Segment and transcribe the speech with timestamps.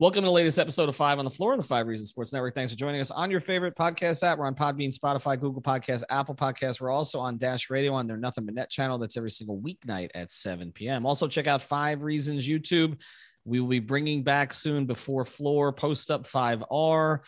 [0.00, 2.32] Welcome to the latest episode of Five on the Floor on the Five Reasons Sports
[2.32, 2.54] Network.
[2.54, 4.38] Thanks for joining us on your favorite podcast app.
[4.38, 6.80] We're on Podbean, Spotify, Google Podcasts, Apple Podcasts.
[6.80, 8.96] We're also on Dash Radio on their Nothing But Net channel.
[8.96, 11.04] That's every single weeknight at 7 p.m.
[11.04, 12.98] Also, check out Five Reasons YouTube.
[13.44, 17.18] We will be bringing back soon before floor, post up 5R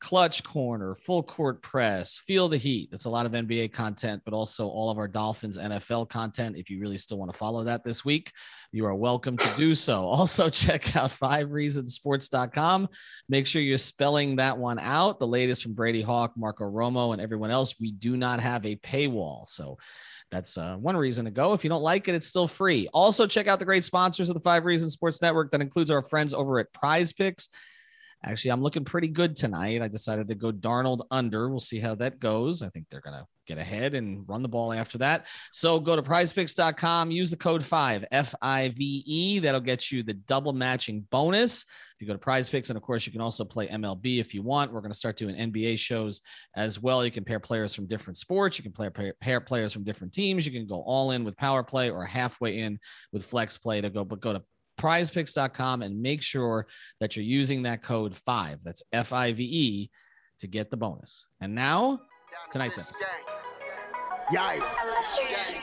[0.00, 2.90] clutch corner, full court press, feel the heat.
[2.90, 6.56] That's a lot of NBA content, but also all of our Dolphins NFL content.
[6.56, 8.32] If you really still want to follow that this week,
[8.72, 10.08] you are welcome to do so.
[10.18, 12.88] Also, check out five reasonsports.com.
[13.28, 15.20] Make sure you're spelling that one out.
[15.20, 17.76] The latest from Brady Hawk, Marco Romo, and everyone else.
[17.80, 19.46] We do not have a paywall.
[19.46, 19.78] So,
[20.30, 21.54] that's uh, one reason to go.
[21.54, 22.88] If you don't like it, it's still free.
[22.92, 25.50] Also, check out the great sponsors of the Five Reasons Sports Network.
[25.52, 27.48] That includes our friends over at Prize Picks.
[28.24, 29.80] Actually, I'm looking pretty good tonight.
[29.80, 31.48] I decided to go Darnold under.
[31.48, 32.62] We'll see how that goes.
[32.62, 35.26] I think they're going to get ahead and run the ball after that.
[35.52, 39.38] So go to prizepicks.com, use the code 5 F I V E.
[39.38, 41.62] That'll get you the double matching bonus.
[41.62, 44.32] If you go to prize picks, and of course, you can also play MLB if
[44.32, 44.72] you want.
[44.72, 46.20] We're going to start doing NBA shows
[46.54, 47.04] as well.
[47.04, 48.56] You can pair players from different sports.
[48.56, 50.46] You can play pair, pair players from different teams.
[50.46, 52.78] You can go all in with power play or halfway in
[53.12, 54.42] with flex play to go, but go to
[54.78, 56.66] prizepicks.com and make sure
[57.00, 58.60] that you're using that code five.
[58.64, 59.90] That's F I V E
[60.38, 61.26] to get the bonus.
[61.40, 62.00] And now,
[62.50, 63.06] tonight's episode.
[64.32, 64.62] Yikes.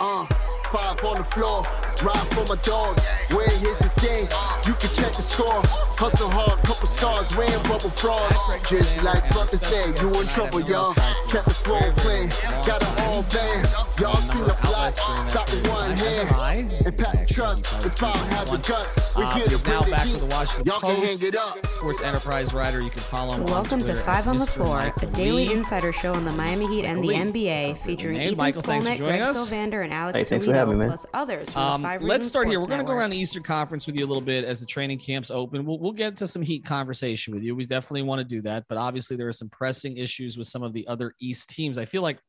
[0.01, 0.25] Uh,
[0.71, 1.61] five on the floor,
[2.01, 3.05] ride for my dogs.
[3.29, 4.27] Where here's the thing,
[4.65, 5.61] you can check the score.
[5.97, 8.35] Hustle hard, couple scars, wearing bubble frogs.
[8.67, 10.93] Just like brother said, you in trouble, y'all.
[11.29, 12.29] Kept the floor playing,
[12.65, 13.84] got it all band.
[13.97, 16.71] Y'all seen the block, stop with one hand.
[16.85, 19.15] And pat the trust, it's about have the guts.
[19.15, 20.19] We Uh, here to bring now the back heat.
[20.19, 21.65] the Washington Y'all can hang it up.
[21.67, 22.81] Sports Enterprise writer.
[22.81, 23.45] You can follow him.
[23.45, 24.49] Welcome to Five on the Mr.
[24.51, 25.53] Floor, Michael a daily Lee.
[25.53, 29.49] insider show on the Miami Heat and the NBA, featuring Ethan Michael, Skolnick, Greg us.
[29.49, 30.89] Sylvander, and Alex Hey, thanks for having me, man.
[30.89, 32.59] plus others from Um, the Five let's Reasons start here.
[32.59, 34.65] We're going to go around the Eastern Conference with you a little bit as the
[34.65, 35.63] training camps open.
[35.65, 37.55] We'll, we'll get to some Heat conversation with you.
[37.55, 40.63] We definitely want to do that, but obviously there are some pressing issues with some
[40.63, 41.77] of the other East teams.
[41.77, 42.19] I feel like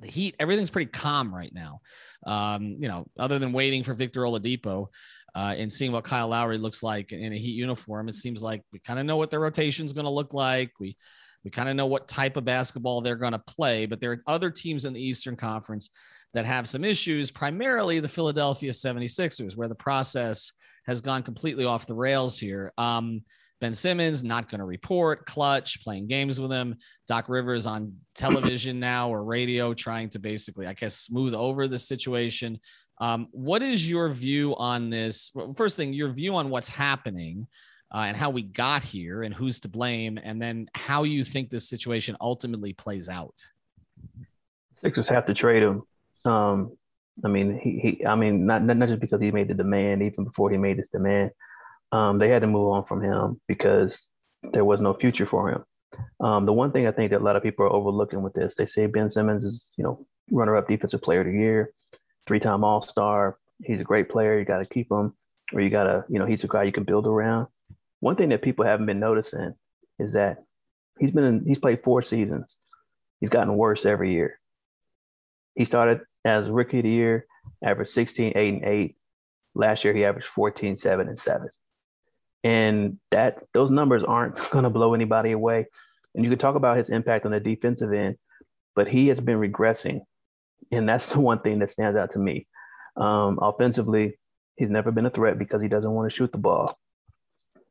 [0.00, 1.80] the Heat, everything's pretty calm right now.
[2.26, 4.88] Um, you know, other than waiting for Victor Oladipo
[5.34, 8.62] uh, and seeing what Kyle Lowry looks like in a Heat uniform, it seems like
[8.72, 10.72] we kind of know what their rotation is going to look like.
[10.80, 10.96] We
[11.44, 14.22] we kind of know what type of basketball they're going to play, but there are
[14.26, 15.90] other teams in the Eastern Conference
[16.32, 20.52] that have some issues, primarily the Philadelphia 76ers, where the process
[20.86, 22.72] has gone completely off the rails here.
[22.78, 23.22] Um,
[23.60, 26.76] Ben Simmons not going to report, Klutch, playing games with him.
[27.06, 31.78] Doc Rivers on television now or radio trying to basically, I guess, smooth over the
[31.78, 32.58] situation.
[32.98, 35.32] Um, what is your view on this?
[35.56, 37.46] First thing, your view on what's happening
[37.94, 41.50] uh, and how we got here and who's to blame, and then how you think
[41.50, 43.44] this situation ultimately plays out.
[44.76, 45.82] Sixers have to trade him.
[46.24, 46.76] Um,
[47.24, 50.02] I mean, he, he I mean, not, not not just because he made the demand,
[50.02, 51.30] even before he made this demand,
[51.94, 54.10] um, they had to move on from him because
[54.52, 55.64] there was no future for him.
[56.18, 58.56] Um, the one thing I think that a lot of people are overlooking with this,
[58.56, 61.72] they say Ben Simmons is, you know, runner-up defensive player of the year,
[62.26, 63.38] three-time All-Star.
[63.62, 64.36] He's a great player.
[64.36, 65.14] You got to keep him,
[65.52, 67.46] or you got to, you know, he's a guy you can build around.
[68.00, 69.54] One thing that people haven't been noticing
[70.00, 70.38] is that
[70.98, 72.56] he's been in, he's played four seasons.
[73.20, 74.40] He's gotten worse every year.
[75.54, 77.26] He started as rookie of the year,
[77.62, 78.96] averaged 16, 8, and 8.
[79.54, 81.48] Last year he averaged 14, 7, and 7.
[82.44, 85.66] And that those numbers aren't going to blow anybody away.
[86.14, 88.16] And you could talk about his impact on the defensive end,
[88.76, 90.02] but he has been regressing.
[90.70, 92.46] And that's the one thing that stands out to me.
[92.96, 94.18] Um, offensively,
[94.56, 96.78] he's never been a threat because he doesn't want to shoot the ball.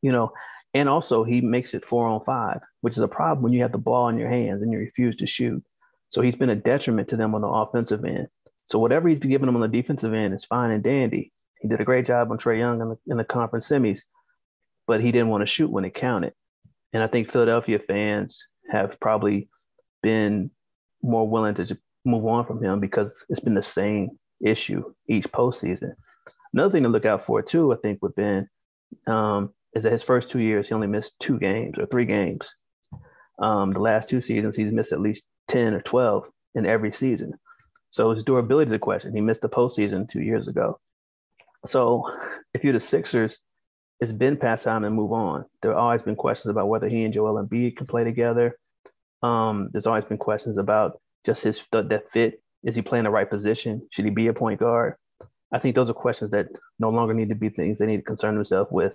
[0.02, 0.34] You know,
[0.74, 3.72] and also he makes it four on five, which is a problem when you have
[3.72, 5.64] the ball in your hands and you refuse to shoot.
[6.10, 8.28] So he's been a detriment to them on the offensive end.
[8.66, 11.32] So whatever he's giving them on the defensive end is fine and dandy.
[11.60, 14.02] He did a great job on Trae Young in the, in the conference semis,
[14.88, 16.34] but he didn't want to shoot when it counted.
[16.92, 19.50] And I think Philadelphia fans have probably
[20.02, 20.52] been
[21.02, 25.94] more willing to move on from him because it's been the same issue each postseason.
[26.54, 28.48] Another thing to look out for too, I think, with Ben
[29.08, 32.54] um, is that his first two years he only missed two games or three games.
[33.40, 37.34] Um, the last two seasons he's missed at least ten or twelve in every season.
[37.90, 39.16] So his durability is a question.
[39.16, 40.80] He missed the postseason two years ago.
[41.66, 42.10] So
[42.54, 43.40] if you're the Sixers,
[44.04, 45.46] it's been past time to move on.
[45.62, 48.58] There have always been questions about whether he and Joel Embiid can play together.
[49.22, 52.42] Um, there's always been questions about just his that fit.
[52.64, 53.88] Is he playing the right position?
[53.92, 54.96] Should he be a point guard?
[55.52, 56.48] I think those are questions that
[56.80, 58.94] no longer need to be things they need to concern themselves with.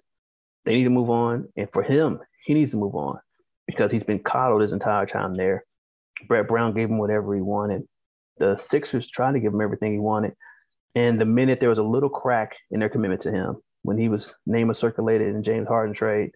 [0.64, 1.48] They need to move on.
[1.56, 3.18] And for him, he needs to move on
[3.66, 5.64] because he's been coddled his entire time there.
[6.26, 7.86] Brett Brown gave him whatever he wanted.
[8.38, 10.34] The Sixers tried to give him everything he wanted.
[10.94, 13.56] And the minute there was a little crack in their commitment to him,
[13.88, 16.32] when he was named was circulated in James Harden trade,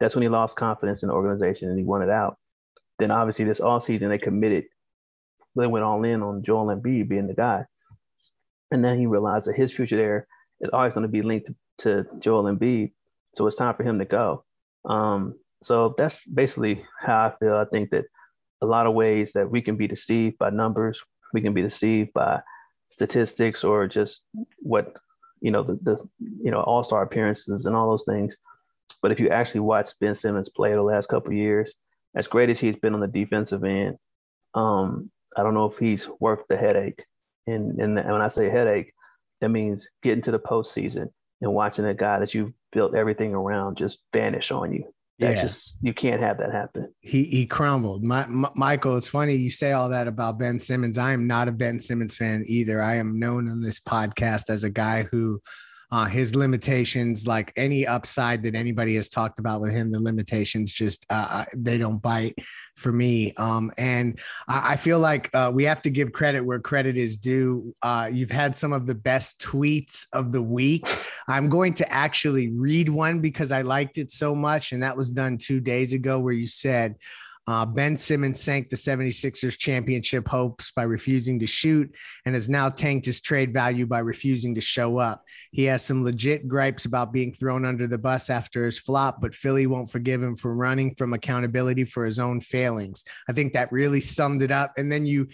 [0.00, 2.36] that's when he lost confidence in the organization and he wanted out.
[2.98, 4.64] Then obviously this all season they committed,
[5.56, 7.64] they went all in on Joel Embiid being the guy.
[8.70, 10.26] And then he realized that his future there
[10.60, 12.92] is always going to be linked to, to Joel Embiid.
[13.34, 14.44] So it's time for him to go.
[14.84, 17.56] Um, so that's basically how I feel.
[17.56, 18.04] I think that
[18.60, 21.02] a lot of ways that we can be deceived by numbers,
[21.32, 22.42] we can be deceived by
[22.90, 24.24] statistics or just
[24.58, 24.94] what
[25.40, 26.08] you know the, the
[26.42, 28.36] you know all star appearances and all those things.
[29.02, 31.74] But if you actually watch Ben Simmons play the last couple years,
[32.14, 33.96] as great as he's been on the defensive end,
[34.54, 37.04] um, I don't know if he's worth the headache.
[37.46, 38.92] And and when I say headache,
[39.40, 41.10] that means getting to the postseason
[41.40, 44.92] and watching a guy that you've built everything around just vanish on you.
[45.20, 45.42] That's yeah.
[45.42, 46.92] just you can't have that happen.
[47.00, 48.02] He he crumbled.
[48.02, 50.96] My, my, Michael, it's funny you say all that about Ben Simmons.
[50.96, 52.82] I am not a Ben Simmons fan either.
[52.82, 55.40] I am known on this podcast as a guy who
[55.92, 60.72] uh, his limitations, like any upside that anybody has talked about with him, the limitations
[60.72, 62.34] just uh, uh, they don't bite
[62.76, 63.32] for me.
[63.34, 67.18] Um, and I, I, feel like uh, we have to give credit where credit is
[67.18, 67.74] due.
[67.82, 70.86] Uh, you've had some of the best tweets of the week.
[71.28, 75.10] I'm going to actually read one because I liked it so much, and that was
[75.10, 76.96] done two days ago, where you said.
[77.50, 81.92] Uh, ben Simmons sank the 76ers championship hopes by refusing to shoot
[82.24, 85.24] and has now tanked his trade value by refusing to show up.
[85.50, 89.34] He has some legit gripes about being thrown under the bus after his flop, but
[89.34, 93.02] Philly won't forgive him for running from accountability for his own failings.
[93.28, 94.72] I think that really summed it up.
[94.76, 95.26] And then you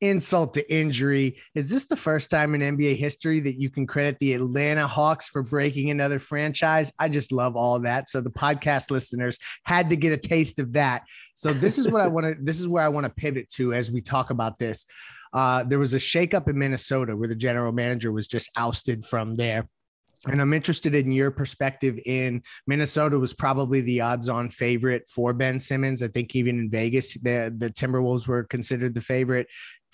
[0.00, 1.38] insult to injury.
[1.54, 5.28] Is this the first time in NBA history that you can credit the Atlanta Hawks
[5.28, 6.92] for breaking another franchise?
[6.98, 8.08] I just love all that.
[8.08, 11.02] So the podcast listeners had to get a taste of that.
[11.34, 13.74] So this is what I want to this is where I want to pivot to
[13.74, 14.86] as we talk about this.
[15.32, 19.34] Uh, there was a shakeup in Minnesota where the general manager was just ousted from
[19.34, 19.68] there.
[20.26, 25.32] And I'm interested in your perspective in Minnesota was probably the odds on favorite for
[25.32, 26.02] Ben Simmons.
[26.02, 29.46] I think even in Vegas, the, the Timberwolves were considered the favorite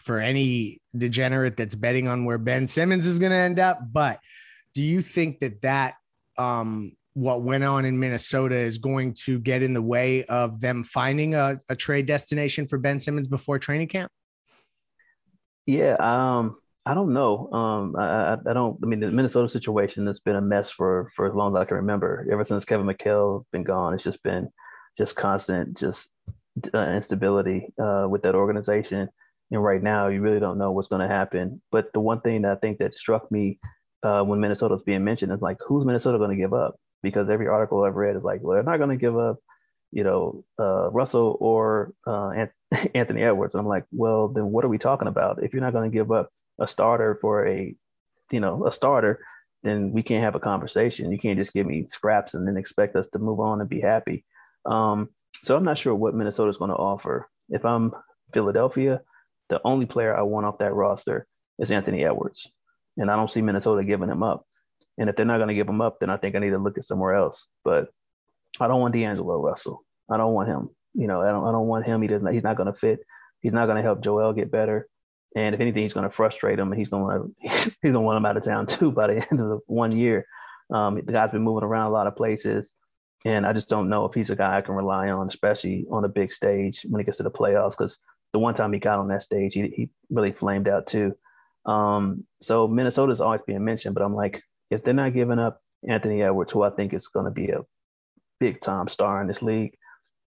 [0.05, 3.81] for any degenerate that's betting on where Ben Simmons is going to end up.
[3.93, 4.21] But
[4.75, 5.95] do you think that that
[6.37, 10.85] um, what went on in Minnesota is going to get in the way of them
[10.85, 14.11] finding a, a trade destination for Ben Simmons before training camp?
[15.67, 17.51] Yeah, um, I don't know.
[17.51, 18.79] Um, I, I, don't.
[18.83, 21.65] I mean, the Minnesota situation has been a mess for for as long as I
[21.65, 22.27] can remember.
[22.31, 24.51] Ever since Kevin McHale been gone, it's just been
[24.99, 26.11] just constant, just
[26.75, 29.09] uh, instability uh, with that organization
[29.55, 31.63] and right now you really don't know what's going to happen.
[31.71, 33.59] But the one thing that I think that struck me
[34.03, 36.77] uh, when Minnesota was being mentioned is like, who's Minnesota going to give up?
[37.03, 39.39] Because every article I've read is like, well, they're not going to give up,
[39.93, 42.31] you know, uh, Russell or uh,
[42.95, 43.55] Anthony Edwards.
[43.55, 45.43] And I'm like, well, then what are we talking about?
[45.43, 47.75] If you're not going to give up a starter for a,
[48.31, 49.21] you know, a starter,
[49.63, 51.13] then we can't have a conversation.
[51.13, 53.81] You can't just give me scraps and then expect us to move on and be
[53.81, 54.25] happy.
[54.67, 55.11] Um,
[55.43, 57.29] so I'm not sure what Minnesota is going to offer.
[57.49, 57.93] If I'm
[58.33, 59.01] Philadelphia,
[59.49, 61.27] the only player I want off that roster
[61.59, 62.51] is Anthony Edwards.
[62.97, 64.47] And I don't see Minnesota giving him up.
[64.99, 66.59] And if they're not going to give him up, then I think I need to
[66.59, 67.49] look at somewhere else.
[67.65, 67.89] But
[68.61, 69.85] I don't want D'Angelo Russell.
[70.11, 70.71] I don't want him.
[70.95, 72.03] You know, I don't I don't want him.
[72.03, 73.01] He doesn't he's not going to fit.
[73.41, 74.89] He's not going to help Joel get better.
[75.37, 76.71] And if anything, he's going to frustrate him.
[76.71, 79.15] And he's going to he's going to want him out of town too by the
[79.31, 80.27] end of the one year.
[80.73, 82.73] Um, the guy's been moving around a lot of places,
[83.25, 86.05] and I just don't know if he's a guy I can rely on, especially on
[86.05, 87.73] a big stage when it gets to the playoffs.
[87.73, 87.99] Because
[88.35, 91.17] the one time he got on that stage, he, he really flamed out too.
[91.65, 96.21] Um, so Minnesota's always being mentioned, but I'm like, if they're not giving up Anthony
[96.21, 97.61] Edwards, who I think is going to be a
[98.41, 99.77] big time star in this league,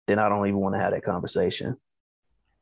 [0.07, 1.77] then I don't even want to have that conversation.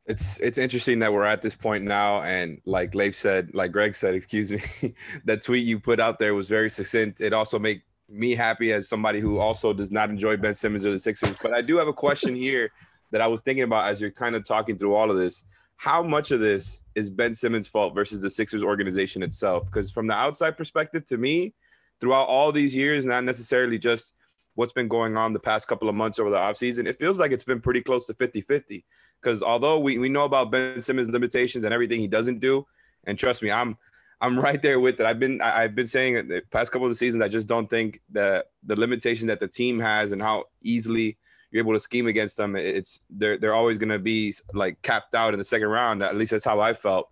[0.05, 3.95] It's it's interesting that we're at this point now, and like Leif said, like Greg
[3.95, 4.93] said, excuse me,
[5.25, 7.21] that tweet you put out there was very succinct.
[7.21, 10.91] It also made me happy as somebody who also does not enjoy Ben Simmons or
[10.91, 11.37] the Sixers.
[11.41, 12.71] But I do have a question here
[13.11, 15.45] that I was thinking about as you're kind of talking through all of this.
[15.77, 19.65] How much of this is Ben Simmons' fault versus the Sixers organization itself?
[19.65, 21.53] Because from the outside perspective, to me,
[22.01, 24.13] throughout all these years, not necessarily just
[24.55, 27.31] what's been going on the past couple of months over the offseason, it feels like
[27.31, 28.85] it's been pretty close to 50 50.
[29.21, 32.65] Because although we, we know about Ben Simmons' limitations and everything he doesn't do,
[33.05, 33.77] and trust me, I'm
[34.21, 35.05] I'm right there with it.
[35.05, 37.23] I've been I've been saying the past couple of seasons.
[37.23, 41.17] I just don't think that the limitation that the team has and how easily
[41.51, 42.55] you're able to scheme against them.
[42.55, 46.03] It's they're they're always going to be like capped out in the second round.
[46.03, 47.09] At least that's how I felt.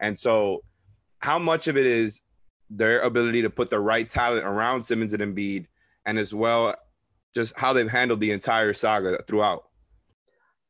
[0.00, 0.62] And so,
[1.20, 2.22] how much of it is
[2.68, 5.66] their ability to put the right talent around Simmons and Embiid,
[6.04, 6.74] and as well,
[7.34, 9.64] just how they've handled the entire saga throughout.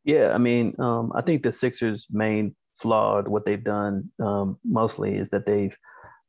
[0.05, 5.17] Yeah, I mean, um, I think the Sixers' main flawed what they've done um, mostly
[5.17, 5.77] is that they've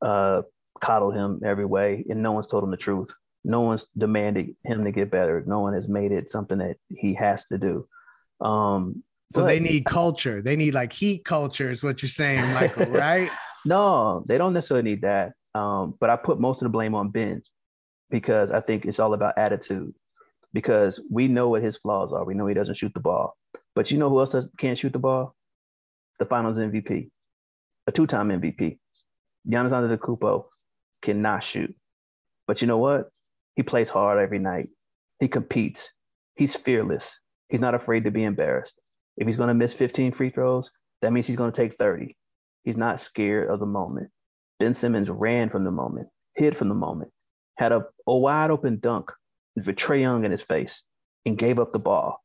[0.01, 0.41] uh,
[0.82, 3.13] coddled him every way, and no one's told him the truth.
[3.48, 5.42] No one's demanded him to get better.
[5.48, 7.88] No one has made it something that he has to do.
[8.42, 10.42] Um, so they need culture.
[10.42, 13.32] They need like heat culture, is what you're saying, Michael, right?
[13.66, 15.32] no, they don't necessarily need that.
[15.56, 17.42] Um, but I put most of the blame on Ben
[18.10, 19.94] because I think it's all about attitude.
[20.54, 22.25] Because we know what his flaws are.
[22.25, 23.38] We know he doesn't shoot the ball.
[23.75, 25.36] But you know who else can't shoot the ball?
[26.20, 27.10] The Finals MVP,
[27.86, 28.77] a two-time MVP.
[29.48, 30.46] Giannis Antetokounmpo
[31.01, 31.74] cannot shoot.
[32.46, 33.10] But you know what?
[33.58, 34.70] He plays hard every night.
[35.20, 35.92] He competes.
[36.36, 37.20] He's fearless.
[37.50, 38.80] He's not afraid to be embarrassed.
[39.18, 40.70] If he's going to miss 15 free throws,
[41.02, 42.16] that means he's going to take 30.
[42.64, 44.12] He's not scared of the moment.
[44.60, 47.12] Ben Simmons ran from the moment, hid from the moment,
[47.58, 49.12] had a, a wide open dunk
[49.56, 50.84] with Trae Young in his face,
[51.26, 52.24] and gave up the ball.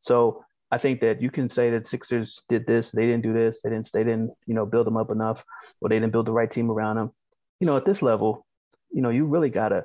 [0.00, 3.60] So I think that you can say that Sixers did this, they didn't do this,
[3.62, 5.44] they didn't, they didn't, you know, build them up enough,
[5.82, 7.10] or they didn't build the right team around them.
[7.60, 8.46] You know, at this level,
[8.90, 9.84] you know, you really gotta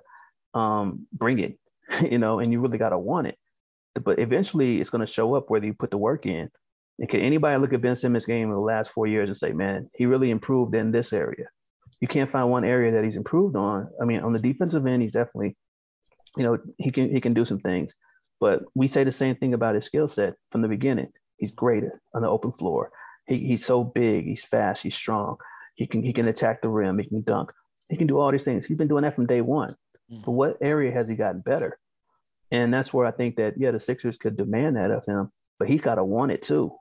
[0.57, 1.57] um, bring it,
[2.09, 3.37] you know, and you really gotta want it.
[4.03, 6.49] But eventually, it's gonna show up whether you put the work in.
[6.99, 9.51] And can anybody look at Ben Simmons' game in the last four years and say,
[9.51, 11.45] man, he really improved in this area?
[11.99, 13.87] You can't find one area that he's improved on.
[14.01, 15.55] I mean, on the defensive end, he's definitely,
[16.35, 17.93] you know, he can he can do some things.
[18.39, 21.11] But we say the same thing about his skill set from the beginning.
[21.37, 22.91] He's greater on the open floor.
[23.27, 24.25] He, he's so big.
[24.25, 24.83] He's fast.
[24.83, 25.37] He's strong.
[25.75, 26.99] He can he can attack the rim.
[26.99, 27.51] He can dunk.
[27.89, 28.65] He can do all these things.
[28.65, 29.75] He's been doing that from day one.
[30.11, 30.27] Mm.
[30.27, 31.77] What area has he gotten better?
[32.51, 35.67] And that's where I think that yeah, the Sixers could demand that of him, but
[35.67, 36.71] he's got to want it too.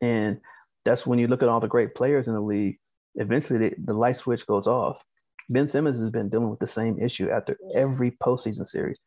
[0.00, 0.40] And
[0.84, 2.78] that's when you look at all the great players in the league.
[3.14, 5.02] Eventually, the, the light switch goes off.
[5.48, 8.98] Ben Simmons has been dealing with the same issue after every postseason series.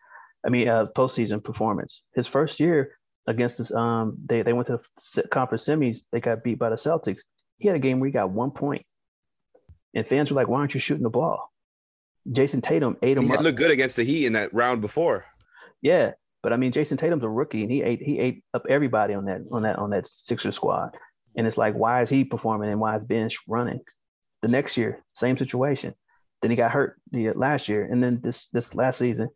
[0.46, 2.01] I mean, uh, postseason performance.
[2.15, 4.79] His first year against this, um, they they went to
[5.15, 6.00] the conference semis.
[6.12, 7.22] They got beat by the Celtics.
[7.57, 8.86] He had a game where he got one point,
[9.93, 11.51] and fans were like, "Why aren't you shooting the ball?"
[12.31, 13.29] Jayson Tatum ate him.
[13.29, 15.25] He looked good against the Heat in that round before.
[15.81, 16.12] Yeah,
[16.43, 19.25] but I mean, Jayson Tatum's a rookie, and he ate he ate up everybody on
[19.25, 20.96] that on that on that Sixer squad.
[21.36, 23.79] And it's like, why is he performing and why is bench running?
[24.41, 25.93] The next year, same situation.
[26.41, 29.29] Then he got hurt the last year, and then this this last season,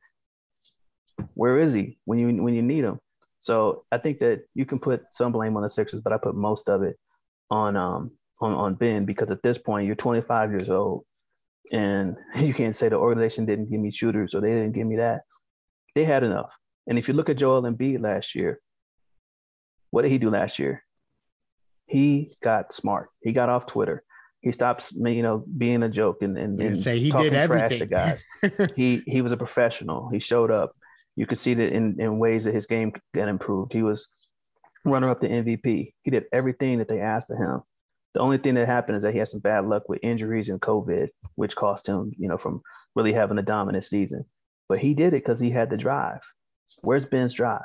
[1.34, 3.00] where is he when you when you need him?
[3.40, 6.36] So I think that you can put some blame on the Sixers, but I put
[6.36, 6.98] most of it
[7.50, 11.06] on um on, on Ben because at this point you're 25 years old
[11.72, 14.98] and you can't say the organization didn't give me shooters or they didn't give me
[14.98, 15.22] that.
[15.96, 16.56] They had enough.
[16.88, 18.60] And if you look at Joel Embiid last year,
[19.92, 20.84] what did he do last year?
[21.86, 23.10] He got smart.
[23.22, 24.04] He got off Twitter.
[24.40, 27.88] He stopped, you know, being a joke and, and, and say he did everything.
[27.90, 28.24] guys.
[28.76, 30.10] he he was a professional.
[30.10, 30.72] He showed up
[31.16, 33.74] you could see that in, in ways that his game got improved.
[33.74, 34.08] He was
[34.86, 35.94] runner up to MVP.
[36.02, 37.62] He did everything that they asked of him.
[38.14, 40.60] The only thing that happened is that he had some bad luck with injuries and
[40.60, 42.62] COVID, which cost him, you know, from
[42.96, 44.26] really having a dominant season.
[44.68, 46.22] But he did it because he had the drive.
[46.82, 47.62] Where's Ben's drive?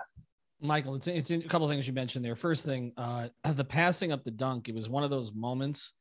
[0.60, 2.36] Michael, it's it's a couple of things you mentioned there.
[2.36, 4.68] First thing, uh, the passing up the dunk.
[4.68, 5.92] It was one of those moments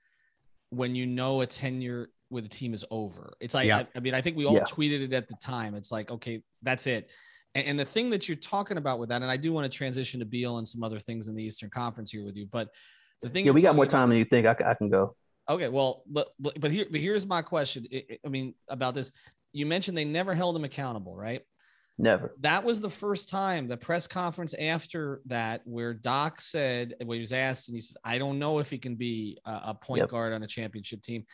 [0.70, 3.34] when you know a tenure with a team is over.
[3.40, 3.80] It's like yeah.
[3.80, 4.64] I, I, mean, I think we all yeah.
[4.64, 5.76] tweeted it at the time.
[5.76, 7.10] It's like, okay, that's it.
[7.54, 9.76] And, and the thing that you're talking about with that, and I do want to
[9.76, 12.70] transition to Beal and some other things in the Eastern Conference here with you, but
[13.22, 14.46] the thing, yeah, we got more time about, than you think.
[14.46, 15.16] I, I can go.
[15.50, 17.86] Okay, well, but but, but here, but here's my question.
[18.26, 19.12] I mean, about this,
[19.54, 21.42] you mentioned they never held him accountable, right?
[21.98, 22.36] Never.
[22.42, 27.22] That was the first time the press conference after that where Doc said, when he
[27.22, 30.02] was asked, and he says, I don't know if he can be a, a point
[30.02, 30.10] yep.
[30.10, 31.26] guard on a championship team.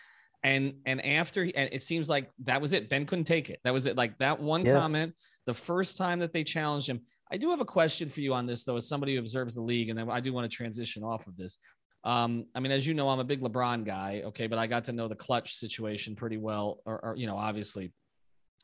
[0.44, 2.90] And and after and it seems like that was it.
[2.90, 3.60] Ben couldn't take it.
[3.64, 3.96] That was it.
[3.96, 4.78] Like that one yeah.
[4.78, 5.14] comment,
[5.46, 7.02] the first time that they challenged him.
[7.32, 9.62] I do have a question for you on this though, as somebody who observes the
[9.62, 11.58] league, and then I do want to transition off of this.
[12.04, 14.86] Um, I mean, as you know, I'm a big LeBron guy, okay, but I got
[14.86, 17.94] to know the Klutch situation pretty well, or, or you know, obviously.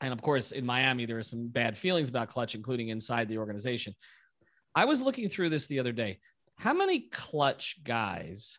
[0.02, 3.38] And of course, in Miami, there are some bad feelings about Klutch, including inside the
[3.38, 3.94] organization.
[4.74, 6.18] I was looking through this the other day.
[6.56, 8.58] How many Klutch guys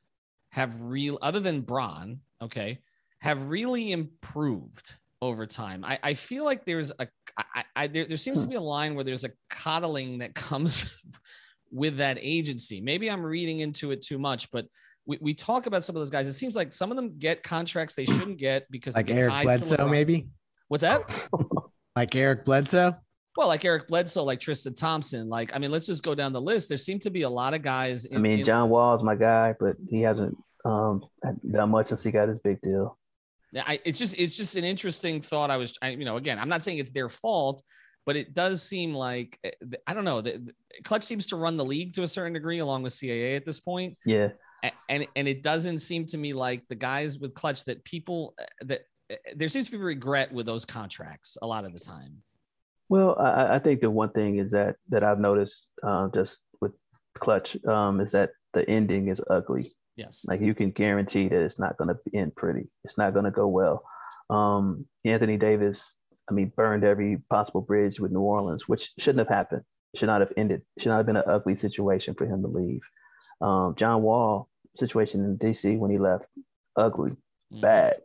[0.52, 2.80] have real, other than Bron, okay,
[3.20, 5.84] have really improved over time.
[5.84, 7.08] I, I feel like there's a
[7.38, 8.52] I, I there, there seems to hmm.
[8.52, 11.04] be a line where there's a coddling that comes
[11.72, 12.82] with that agency.
[12.82, 14.66] Maybe I'm reading into it too much, but
[15.06, 16.28] we, we talk about some of those guys.
[16.28, 19.22] It seems like some of them get contracts they shouldn't get because Like they get
[19.22, 20.28] Eric tied to Bledsoe, maybe?
[20.68, 21.02] What's that?
[21.96, 22.96] Like Eric Bledsoe?
[23.36, 25.28] Well, like Eric Bledsoe, like Tristan Thompson.
[25.28, 26.70] Like, I mean, let's just go down the list.
[26.70, 28.06] There seem to be a lot of guys.
[28.06, 31.04] In, I mean, in- John Wall's my guy, but he hasn't um
[31.52, 32.98] done much since he got his big deal.
[33.52, 35.50] Yeah, I, it's just it's just an interesting thought.
[35.50, 37.64] I was, I, you know, again, I'm not saying it's their fault,
[38.06, 39.52] but it does seem like eh,
[39.88, 40.22] I don't know.
[40.22, 40.54] The, the-
[40.84, 43.60] Klutch seems to run the league to a certain degree, along with CAA at this
[43.60, 44.30] point, Yeah.
[44.64, 48.36] A- and and it doesn't seem to me like the guys with Klutch that people
[48.40, 51.80] eh, that eh, there seems to be regret with those contracts a lot of the
[51.80, 52.22] time.
[52.88, 56.74] Well, I, I think the one thing is that that I've noticed uh, just with
[57.16, 59.76] Klutch um, is that the ending is ugly.
[60.00, 60.26] Yes.
[60.28, 62.70] Like you can guarantee that it's not going to end pretty.
[62.86, 63.84] It's not going to go well.
[64.30, 65.96] Um, Anthony Davis,
[66.30, 69.64] I mean, burned every possible bridge with New Orleans, which shouldn't have happened.
[69.96, 70.62] Should not have ended.
[70.78, 72.82] Should not have been an ugly situation for him to leave.
[73.42, 76.28] Um, John Wall situation in DC when he left,
[76.78, 77.12] ugly,
[77.54, 77.62] Mm.
[77.62, 77.96] bad.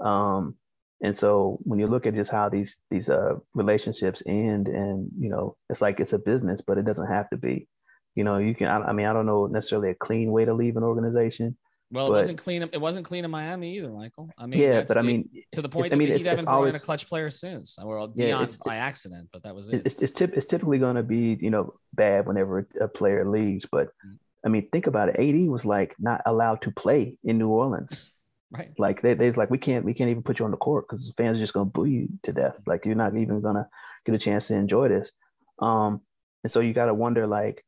[0.00, 0.56] Um,
[1.02, 5.30] and so when you look at just how these these uh, relationships end, and you
[5.30, 7.68] know, it's like it's a business, but it doesn't have to be.
[8.14, 8.68] You know, you can.
[8.68, 11.56] I, I mean, I don't know necessarily a clean way to leave an organization.
[11.92, 12.62] Well, it but- wasn't clean.
[12.62, 14.30] It wasn't clean in Miami either, Michael.
[14.38, 16.44] I mean, yeah, but I it- mean, to the point I mean, Heat haven't it's
[16.44, 17.78] brought a Klutch player since.
[17.82, 19.82] Well, Yeah, Dion it's- by it's- accident, but that was it.
[19.84, 23.66] it's it's, it's typically going to be you know bad whenever a player leaves.
[23.70, 24.18] But Mm.
[24.44, 25.16] I mean, think about it.
[25.18, 28.08] AD was like not allowed to play in New Orleans.
[28.52, 28.72] right.
[28.78, 31.06] Like they they's like we can't we can't even put you on the court because
[31.08, 32.56] the fans are just going to boo you to death.
[32.66, 33.66] Like you're not even going to
[34.06, 35.10] get a chance to enjoy this.
[35.58, 36.00] Um,
[36.44, 37.64] and so you got to wonder like,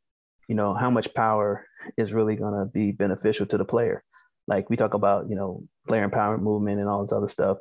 [0.52, 1.64] you know, how much power
[1.96, 4.04] is really going to be beneficial to the player.
[4.46, 7.56] Like we talk about you know player empowerment movement and all this other stuff,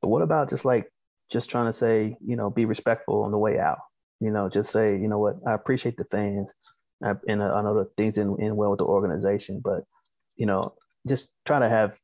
[0.00, 0.90] but what about just like
[1.30, 3.80] just trying to say you know be respectful on the way out.
[4.20, 6.50] You know, just say you know what I appreciate the fans,
[7.04, 9.84] I, and I know the things in, in well with the organization, but
[10.36, 10.72] you know
[11.06, 11.98] just try to have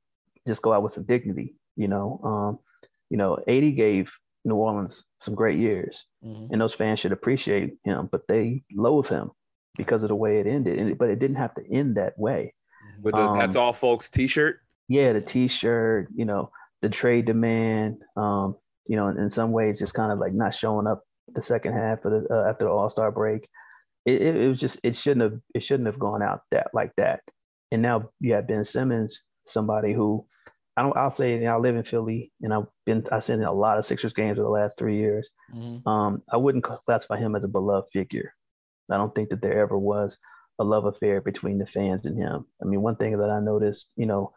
[0.47, 1.57] just go out with some dignity.
[1.77, 2.59] You know, um,
[3.09, 4.13] you know, AD gave
[4.45, 6.49] New Orleans some great years, Mhm.
[6.51, 9.31] and those fans should appreciate him, but they loathe him
[9.77, 10.79] because of the way it ended.
[10.79, 12.55] And, but it didn't have to end that way.
[13.03, 14.09] With the Um, that's all, folks.
[14.11, 14.61] T-shirt.
[14.89, 16.51] Yeah, the T-shirt, you know,
[16.83, 20.55] the trade demand, um, you know, in, in some ways, just kind of like not
[20.55, 21.03] showing up
[21.35, 23.49] the second half of the uh, after the All Star break.
[24.05, 26.93] It, it, it was just it shouldn't have it shouldn't have gone out that like
[26.97, 27.21] that.
[27.73, 30.25] And now you have Ben Simmons, somebody who
[30.77, 30.97] I don't.
[30.97, 34.13] I'll say I live in Philly, and I've been I've seen a lot of Sixers
[34.13, 35.31] games over the last three years.
[35.53, 35.85] Mhm.
[35.85, 38.33] Um, I wouldn't classify him as a beloved figure.
[38.91, 40.17] I don't think that there ever was
[40.59, 42.47] a love affair between the fans and him.
[42.63, 44.33] I mean, one thing that I noticed, you know,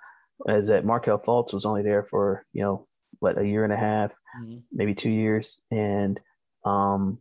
[0.48, 2.88] is that Markelle Fultz was only there for, you know,
[3.20, 4.64] what, a year and a half, Mhm.
[4.72, 5.60] maybe two years.
[5.72, 6.20] And
[6.66, 7.20] um,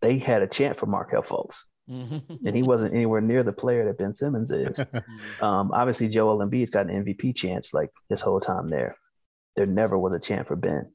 [0.00, 2.40] they had a chant for Markelle Fultz, Mhm.
[2.44, 4.76] and he wasn't anywhere near the player that Ben Simmons is.
[4.94, 5.42] Mhm.
[5.42, 8.96] Um, obviously, Joel Embiid's got an MVP chance like this whole time there.
[9.56, 10.92] There never was a chant for Ben.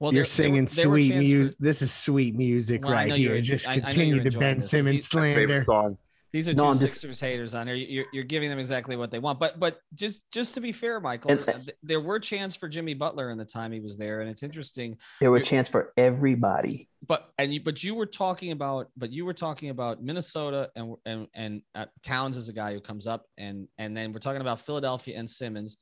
[0.00, 1.56] Well, You're there- there singing were- there sweet chances for- music.
[1.60, 3.34] This is sweet music Well, right here.
[3.34, 4.70] en- Just I- I continue you're the Ben this.
[4.70, 5.62] Simmons These- slander.
[5.62, 5.98] song.
[6.32, 7.74] These are No, two I'm just- Sixers haters on here.
[7.76, 9.38] You're, you're giving them exactly what they want.
[9.40, 13.30] But but just just to be fair, Michael, And- there were chants for Jimmy Butler
[13.30, 14.96] in the time he was there, and it's interesting.
[15.20, 16.88] There were You're- chants for everybody.
[17.06, 20.94] But and you but you were talking about but you were talking about Minnesota and
[21.04, 24.40] and and uh, Towns is a guy who comes up and and then we're talking
[24.40, 25.76] about Philadelphia and Simmons.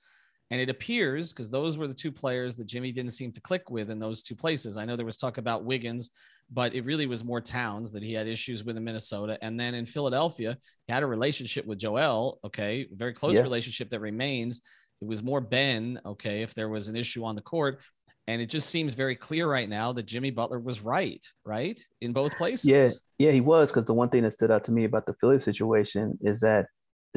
[0.50, 3.70] And it appears because those were the two players that Jimmy didn't seem to click
[3.70, 4.78] with in those two places.
[4.78, 6.10] I know there was talk about Wiggins,
[6.50, 9.38] but it really was more Towns that he had issues with in Minnesota.
[9.42, 10.56] And then in Philadelphia,
[10.86, 12.40] he had a relationship with Joel.
[12.44, 12.88] Okay.
[12.92, 13.42] Very close Yeah.
[13.42, 14.62] relationship that remains.
[15.02, 16.00] It was more Ben.
[16.06, 16.42] Okay.
[16.42, 17.80] If there was an issue on the court.
[18.26, 21.78] And it just seems very clear right now that Jimmy Butler was right, right?
[22.02, 22.66] In both places.
[22.66, 23.70] Yeah, yeah, he was.
[23.70, 26.66] Because the one thing that stood out to me about the Philly situation is that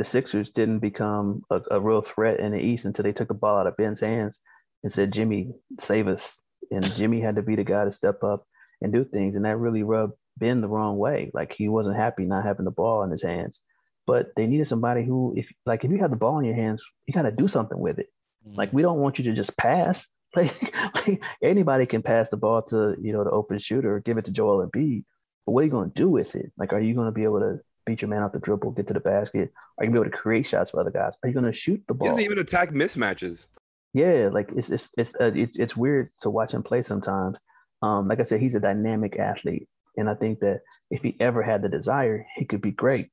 [0.01, 3.35] the Sixers didn't become a, a real threat in the East until they took the
[3.35, 4.39] ball out of Ben's hands
[4.81, 6.39] and said, "Jimmy, save us."
[6.71, 8.47] And Jimmy had to be the guy to step up
[8.81, 11.29] and do things, and that really rubbed Ben the wrong way.
[11.35, 13.61] Like he wasn't happy not having the ball in his hands.
[14.07, 16.83] But they needed somebody who, if like, if you have the ball in your hands,
[17.05, 18.07] you got to do something with it.
[18.47, 18.57] Mhm.
[18.57, 20.07] Like we don't want you to just pass.
[20.33, 24.17] Like, like anybody can pass the ball to you know the open shooter, or give
[24.17, 25.03] it to Joel and Embiid.
[25.45, 26.53] But what are you going to do with it?
[26.57, 27.59] Like, are you going to be able to
[27.91, 29.51] beat your man off the dribble, get to the basket?
[29.77, 31.17] Are you going to be able to create shots for other guys?
[31.23, 32.07] Are you going to shoot the He ball?
[32.07, 33.47] doesn't even attack mismatches.
[33.93, 37.37] Yeah, like it's it's it's uh, it's it's weird to watch him play sometimes.
[37.81, 41.43] Um, like I said, he's a dynamic athlete, and I think that if he ever
[41.43, 43.09] had the desire, he could be great.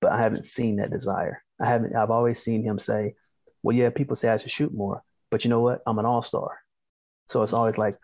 [0.00, 1.42] But I haven't seen that desire.
[1.60, 1.94] I haven't.
[1.94, 3.14] I've always seen him say,
[3.62, 5.82] "Well, yeah, people say I should shoot more, but you know what?
[5.86, 6.60] I'm an all star."
[7.28, 7.98] So it's always like,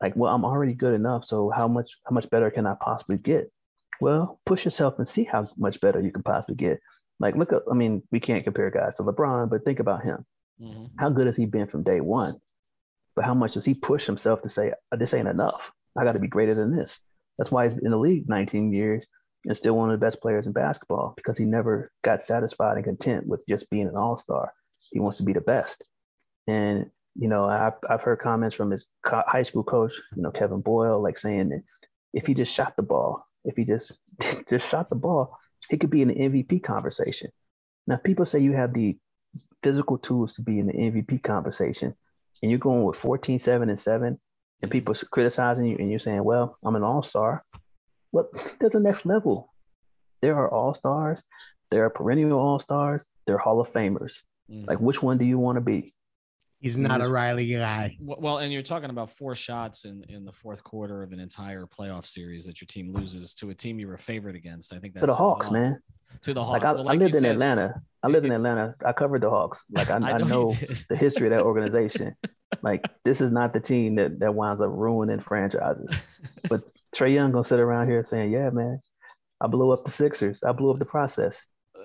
[0.00, 1.24] like, well, I'm already good enough.
[1.24, 3.52] So how much how much better can I possibly get?
[4.02, 6.80] Well, push yourself and see how much better you can possibly get.
[7.20, 7.64] Like, look up.
[7.70, 10.26] I mean, we can't compare guys to LeBron, but think about him.
[10.60, 10.90] Mhm.
[10.98, 12.40] How good has he been from day one?
[13.14, 15.70] But how much does he push himself to say, this ain't enough?
[15.96, 16.98] I got to be greater than this.
[17.38, 19.06] That's why he's in the league 19 years
[19.44, 22.84] and still one of the best players in basketball because he never got satisfied and
[22.84, 24.52] content with just being an all star.
[24.90, 25.84] He wants to be the best.
[26.48, 30.32] And, you know, I've, I've heard comments from his co- high school coach, you know,
[30.32, 31.62] Kevin Boyle, like saying that
[32.12, 34.00] if he just shot the ball, if he just
[34.48, 37.30] just shot the ball, he could be in the MVP conversation.
[37.86, 38.96] Now, people say you have the
[39.62, 41.94] physical tools to be in the MVP conversation,
[42.42, 44.20] and you're going with 14, 7, and 7,
[44.60, 47.44] and people criticizing you, and you're saying, Well, I'm an all star.
[48.12, 48.28] Well,
[48.60, 49.52] there's a next level.
[50.20, 51.22] There are all stars,
[51.70, 54.22] there are perennial all stars, there are Hall of Famers.
[54.50, 54.66] Mhm.
[54.68, 55.94] Like, which one do you want to be?
[56.62, 57.96] He's not a Riley guy.
[58.00, 61.66] Well, and you're talking about four shots in, in the fourth quarter of an entire
[61.66, 64.72] playoff series that your team loses to a team you were favored against.
[64.72, 65.82] I think that's To the Hawks, man.
[66.22, 66.62] To the Hawks.
[66.62, 67.82] Like, I, Well, I lived in said- Atlanta.
[68.04, 68.76] I lived in Atlanta.
[68.84, 69.64] I covered the Hawks.
[69.72, 70.54] Like, I, I you know
[70.88, 72.14] the history of that organization.
[72.62, 75.88] like this is not the team that, that winds up ruining franchises.
[76.48, 76.62] But
[76.94, 78.80] Trae Young gonna sit around here saying, "Yeah, man,
[79.40, 80.44] I blew up the Sixers.
[80.44, 81.42] I blew up the process."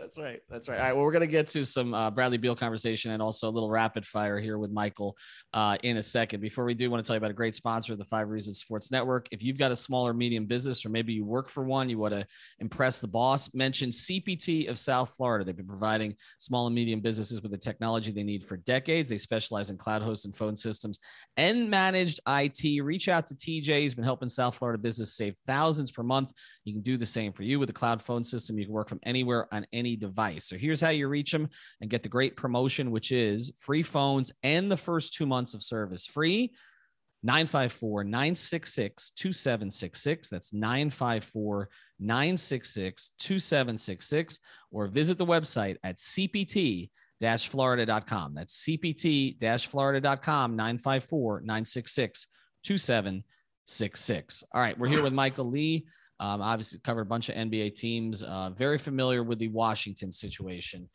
[0.07, 0.39] That's right.
[0.49, 0.77] That's right.
[0.79, 0.95] All right.
[0.95, 3.69] Well, we're going to get to some uh, Bradley Beal conversation and also a little
[3.69, 5.17] rapid fire here with Michael
[5.53, 6.39] uh, in a second.
[6.39, 8.29] Before we do, I want to tell you about a great sponsor of the Five
[8.29, 9.27] Reasons Sports Network.
[9.31, 11.97] If you've got a small or medium business, or maybe you work for one, you
[11.97, 12.25] want to
[12.59, 15.43] impress the boss, mention CPT of South Florida.
[15.43, 19.09] They've been providing small and medium businesses with the technology they need for decades.
[19.09, 21.01] They specialize in cloud hosts and phone systems
[21.35, 22.81] and managed IT.
[22.81, 23.81] Reach out to TJ.
[23.81, 26.31] He's been helping South Florida business save thousands per month.
[26.67, 28.59] You can do the same for you with a cloud phone system.
[28.59, 30.43] You can work from anywhere on any device.
[30.43, 31.47] So here's how you reach them
[31.79, 35.63] and get the great promotion, which is free phones and the first two months of
[35.63, 36.53] service free.
[37.23, 40.29] 954 966 2766.
[40.29, 44.39] That's 954 966 2766.
[44.71, 48.33] Or visit the website at cpt florida.com.
[48.35, 52.27] That's cpt florida.com 954 966
[52.63, 54.43] 2766.
[54.53, 55.87] All right, we're here with Michael Lee.
[56.19, 60.89] Um, obviously, covered a bunch of NBA teams, uh, very familiar with the Washington situation,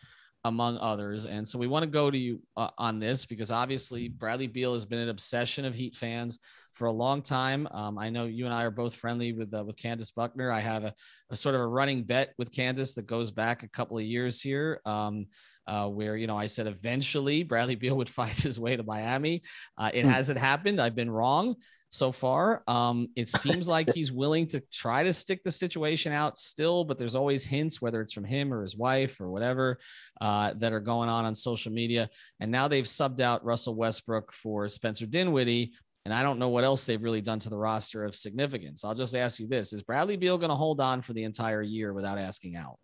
[0.44, 1.26] among others.
[1.26, 4.72] And so we want to go to you uh, on this because obviously Bradley Beal
[4.72, 6.38] has been an obsession of Heat fans
[6.72, 7.68] for a long time.
[7.70, 10.50] Um, I know you and I are both friendly with uh, with Candace Buckner.
[10.50, 10.94] I have a,
[11.30, 14.40] a sort of a running bet with Candace that goes back a couple of years
[14.40, 14.80] here.
[14.84, 15.26] Um,
[15.66, 19.42] uh, where you know I said eventually Bradley Beal would find his way to Miami.
[19.78, 20.10] Uh, it Hmm.
[20.10, 20.80] hasn't happened.
[20.80, 21.56] I've been wrong
[21.88, 22.62] so far.
[22.66, 26.96] Um, it seems like he's willing to try to stick the situation out still, but
[26.98, 29.78] there's always hints, whether it's from him or his wife or whatever,
[30.20, 32.08] uh, that are going on on social media.
[32.40, 35.72] And now they've subbed out Russell Westbrook for Spencer Dinwiddie.
[36.04, 38.84] And I don't know what else they've really done to the roster of significance.
[38.84, 41.62] I'll just ask you this Is Bradley Beal going to hold on for the entire
[41.62, 42.76] year without asking out?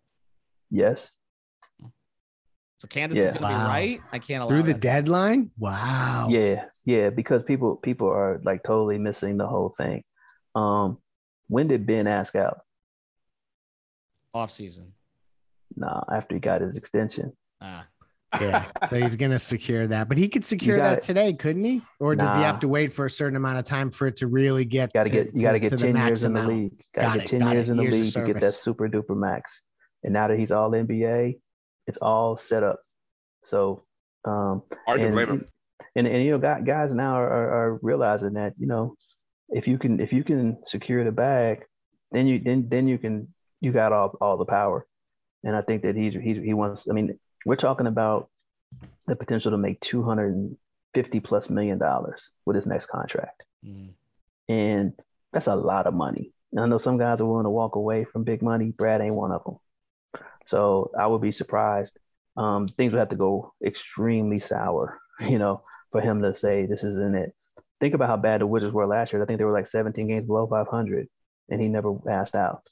[0.71, 1.11] Yes.
[2.79, 4.01] So Candace is going to be right.
[4.11, 5.51] I can't allow Through the deadline?
[5.57, 6.27] Wow.
[6.29, 10.03] Yeah, yeah, because people people are like totally missing the whole thing.
[10.55, 10.97] Um,
[11.47, 12.59] when did Ben ask out?
[14.33, 14.93] off season.
[15.75, 17.33] Nah, after he got his extension.
[17.61, 17.85] Ah,
[18.39, 18.65] Yeah.
[18.87, 20.07] So he's going to secure that.
[20.07, 21.01] But he could secure that it.
[21.01, 21.81] today, couldn't he?
[21.99, 24.27] Or does he have to wait for a certain amount of time for it to
[24.27, 26.33] really get Got to to- get you got to get the ten max years in
[26.33, 26.55] the amount?
[26.55, 26.83] league.
[26.93, 29.63] Got to get ten years in the league to get that super duper max.
[30.03, 31.39] And now that he's all NBA,
[31.89, 32.79] it's all set up.
[33.43, 33.83] So,
[34.23, 35.45] um, Hard to and, blame him.
[35.95, 38.95] And, and you know, guy- guys now are, are, are realizing that you know,
[39.49, 41.65] if you can if you can secure the bag,
[42.11, 44.85] then you then then you can you got all all the power.
[45.43, 46.87] And I think that he's he's he wants.
[46.89, 48.29] I mean, we're talking about
[49.07, 50.57] the potential to make two hundred and
[50.93, 53.89] fifty plus million dollars with his next contract, mm.
[54.47, 54.93] and
[55.33, 56.33] that's a lot of money.
[56.51, 58.73] And I know some guys are willing to walk away from big money.
[58.77, 59.57] Brad ain't one of them.
[60.49, 61.97] So I would be surprised.
[62.35, 66.83] Um, things would have to go extremely sour, you know, for him to say this
[66.83, 67.33] isn't it.
[67.79, 69.21] Think about how bad the Wizards were last year.
[69.21, 71.07] I think they were like 17 games below 500,
[71.49, 72.63] and he never asked out.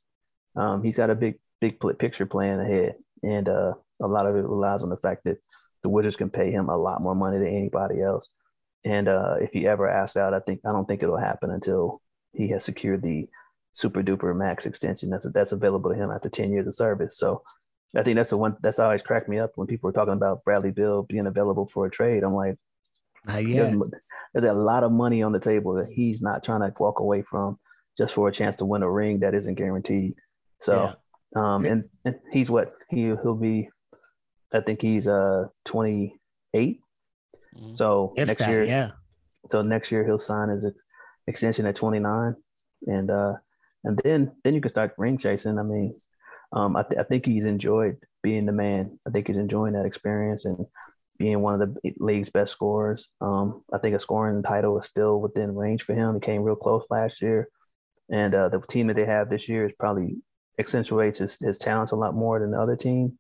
[0.56, 4.44] Um, he's got a big, big picture plan ahead, and uh, a lot of it
[4.44, 5.38] relies on the fact that
[5.84, 8.30] the Wizards can pay him a lot more money than anybody else.
[8.84, 12.02] And uh, if he ever asks out, I think I don't think it'll happen until
[12.34, 13.28] he has secured the
[13.74, 17.18] super duper max extension that's that's available to him after 10 years of service.
[17.20, 17.44] So
[17.96, 20.44] I think that's the one that's always cracked me up when people are talking about
[20.44, 22.24] Bradley Beal being available for a trade.
[22.24, 22.58] I'm like,
[23.56, 23.72] there's,
[24.34, 27.22] there's a lot of money on the table that he's not trying to walk away
[27.24, 27.58] from
[27.98, 30.16] just for a chance to win a ring that isn't guaranteed.
[30.62, 30.94] So,
[31.36, 33.70] um, and, and he's what he he'll be.
[34.54, 36.80] I think he's uh 28.
[37.56, 37.76] Mhm.
[37.76, 38.92] So If next that, year, yeah.
[39.50, 40.76] so next year he'll sign his ex-
[41.28, 42.36] extension at 29,
[42.88, 43.34] and uh,
[43.84, 45.58] and then then you can start ring chasing.
[45.60, 46.00] I mean,
[46.52, 49.00] um, I, th- I think he's enjoyed being the man.
[49.08, 50.66] I think he's enjoying that experience and
[51.18, 53.08] being one of the league's best scorers.
[53.22, 56.16] Um, I think a scoring title is still within range for him.
[56.16, 57.50] He came real close last year,
[58.10, 60.18] and uh, the team that they have this year is probably
[60.60, 63.18] accentuates his, his talents a lot more than the other team.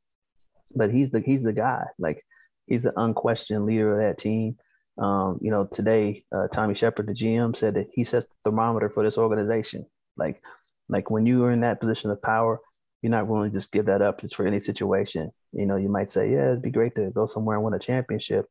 [0.75, 1.85] But he's the he's the guy.
[1.97, 2.23] Like
[2.67, 4.57] he's the unquestioned leader of that team.
[4.97, 8.89] Um, you know, today uh, Tommy Sheppard, the GM, said that he sets the thermometer
[8.89, 9.85] for this organization.
[10.17, 10.41] Like,
[10.89, 12.59] like when you are in that position of power,
[13.01, 15.31] you're not willing to just give that up just for any situation.
[15.53, 17.79] You know, you might say, yeah, it'd be great to go somewhere and win a
[17.79, 18.45] championship,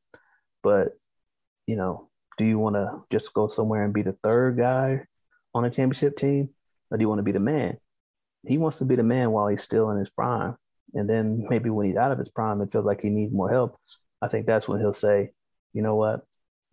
[0.62, 0.88] but
[1.66, 5.04] you know, do you want to just go somewhere and be the third guy
[5.54, 6.50] on a championship team,
[6.90, 7.78] or do you want to be the man?
[8.46, 10.56] He wants to be the man while he's still in his prime,
[10.94, 13.50] and then maybe when he's out of his prime and feels like he needs more
[13.50, 13.80] help,
[14.22, 15.30] I think that's when he'll say,
[15.72, 16.24] you know what,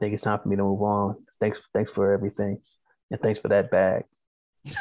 [0.00, 1.16] I think it's time for me to move on.
[1.40, 2.58] Thanks, thanks for everything,
[3.10, 4.04] and thanks for that bag.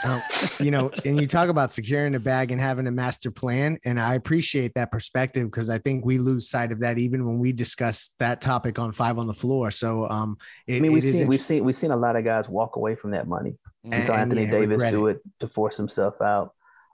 [0.04, 0.22] Um,
[0.60, 4.00] you know, and you talk about securing the bag and having a master plan, and
[4.00, 7.52] I appreciate that perspective because I think we lose sight of that even when we
[7.52, 9.72] discuss that topic on Five on the Floor.
[9.72, 12.48] So, um, it, I mean, we've seen we've seen we've seen a lot of guys
[12.48, 13.56] walk away from that money.
[13.84, 16.54] And, and so Anthony yeah, Davis do it to force himself out.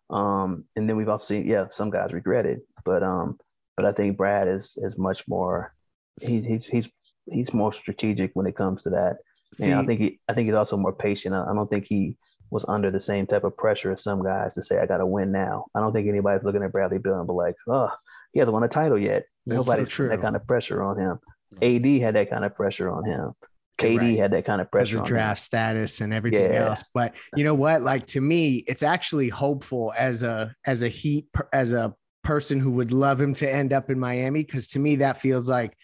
[0.10, 3.38] Um, and then we've also seen, yeah, some guys regret it, but um,
[3.78, 5.74] but I think Brad is is much more.
[6.22, 6.90] He's he's he's
[7.32, 9.18] he's more strategic when it comes to that.
[9.54, 11.34] See, and I think he, I think he's also more patient.
[11.36, 12.18] I, I don't think he
[12.52, 15.06] was under the same type of pressure as some guys to say, I got to
[15.06, 15.66] win now.
[15.76, 17.90] I don't think anybody's looking at Bradley Beal and be like, oh,
[18.34, 19.24] he hasn't won a title yet.
[19.46, 21.20] Nobody's so that kind of pressure on him.
[21.56, 21.86] Mm-hmm.
[21.86, 23.34] AD had that kind of pressure on him.
[23.78, 24.18] KD right.
[24.18, 25.00] had that kind of pressure.
[25.00, 25.44] on draft him.
[25.44, 26.68] status and everything yeah.
[26.68, 26.84] else.
[26.94, 27.82] But you know what?
[27.82, 32.72] Like to me, it's actually hopeful as a as a Heat as a person who
[32.72, 35.78] would love him to end up in Miami because to me that feels like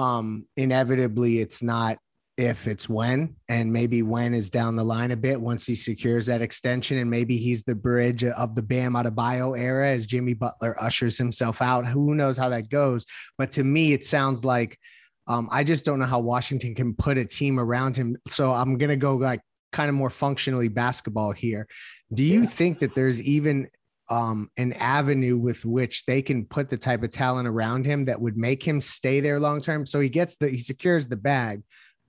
[0.00, 1.98] um, inevitably it's not
[2.38, 6.24] if it's when and maybe when is down the line a bit once he secures
[6.24, 10.74] that extension and maybe he's the bridge of the Bam Adebayo era as Jimmy Butler
[10.82, 11.86] ushers himself out.
[11.86, 13.04] Who knows how that goes?
[13.36, 14.78] But to me, it sounds like
[15.26, 18.16] um, I just don't know how Washington can put a team around him.
[18.26, 21.66] So I'm gonna go like kind of more functionally basketball here.
[22.14, 22.48] Do you yeah.
[22.48, 23.68] think that there's even
[24.10, 28.20] um, an avenue with which they can put the type of talent around him that
[28.20, 29.86] would make him stay there long term.
[29.86, 31.62] So he gets the he secures the bag,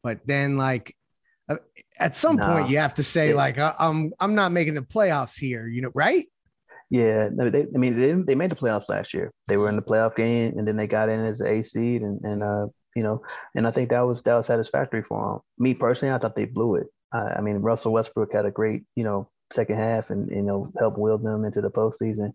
[0.04, 0.96] but then like
[1.48, 1.58] uh,
[2.00, 2.48] at some no.
[2.48, 5.92] point you have to say like I'm I'm not making the playoffs here, you know,
[5.94, 6.28] right?
[6.90, 9.32] Yeah, they, I mean they, they made the playoffs last year.
[9.48, 12.02] They were in the playoff game, and then they got in as an A seed,
[12.02, 13.22] and and uh you know,
[13.56, 15.40] and I think that was that was satisfactory for them.
[15.58, 16.88] Me personally, I thought they blew it.
[17.14, 20.72] I, I mean, Russell Westbrook had a great you know second half and you know
[20.80, 22.34] help will them into the postseason.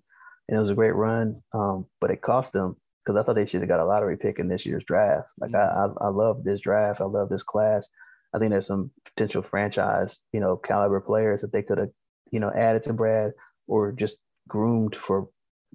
[0.48, 3.46] And it was a great run, um, but it cost them because I thought they
[3.46, 5.29] should have got a lottery pick in this year's draft.
[5.38, 6.00] Like mm-hmm.
[6.00, 7.00] I, I, I love this draft.
[7.00, 7.88] I love this class.
[8.35, 11.90] I think there's some potential franchise, you know, caliber players that they could have,
[12.31, 13.33] you know, added to Brad
[13.66, 15.29] or just groomed for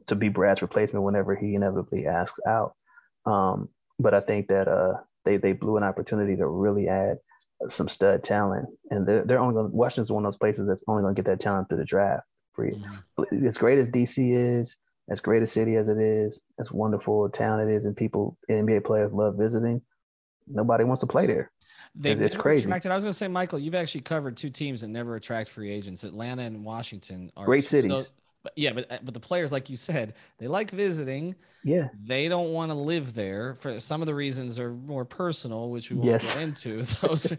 [0.08, 2.76] to be Brad's replacement whenever he inevitably asks out.
[3.26, 7.18] Um, but I think that uh, they they blew an opportunity to really add
[7.70, 9.72] some stud talent, and they're, they're only going.
[9.72, 12.24] Washington's one of those places that's only going to get that talent through the draft.
[12.54, 13.48] Free, mm-hmm.
[13.48, 14.76] as great as DC is,
[15.10, 18.38] as great a city as it is, as wonderful a town it is, and people
[18.50, 19.82] NBA players love visiting.
[20.48, 21.52] Nobody wants to play there.
[21.94, 22.66] They, it's, crazy.
[22.66, 22.92] Attracted.
[22.92, 25.72] I was going to say, Michael, you've actually covered two teams that never attract free
[25.72, 26.06] agents.
[26.06, 27.92] Atlanta and Washington are great cities.
[27.92, 28.12] Those,
[28.44, 31.36] but yeah, but but the players, like you said, they like visiting.
[31.64, 31.90] Yeah.
[32.04, 35.92] They don't want to live there for some of the reasons are more personal, which
[35.92, 36.34] we won't yes.
[36.34, 36.82] go into.
[37.02, 37.34] Those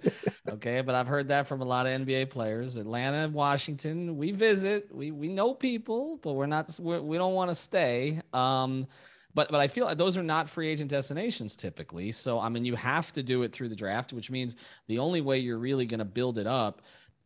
[0.48, 2.76] okay, but I've heard that from a lot of NBA players.
[2.76, 7.50] Atlanta, Washington, we visit, we we know people, but we're not we're, we don't want
[7.50, 8.20] to stay.
[8.32, 8.86] Um
[9.34, 12.12] but but I feel like those are not free agent destinations typically.
[12.12, 15.20] So I mean you have to do it through the draft, which means the only
[15.20, 16.82] way you're really going to build it up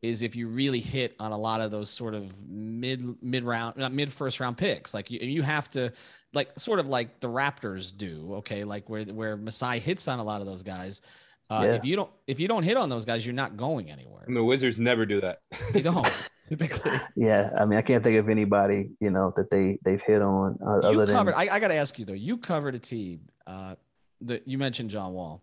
[0.09, 3.77] is if you really hit on a lot of those sort of mid mid round
[3.77, 4.95] not mid first round picks.
[4.95, 5.93] Like you, you have to
[6.33, 8.65] like sort of like the raptors do okay?
[8.65, 11.01] Like where where Masai hits on a lot of those guys.
[11.49, 11.75] Uh, yeah.
[11.75, 14.25] if you don't if you don't hit on those guys you're not going anywhere.
[14.27, 15.41] And the wizards never do that.
[15.73, 16.11] They don't
[16.49, 16.93] typically.
[17.15, 20.59] Yeah i mean i can't think of anybody you know that they they've hit on
[20.65, 21.49] uh, you other covered than...
[21.49, 23.75] I, I gotta ask you though you covered a team uh
[24.23, 25.43] that you mentioned john wall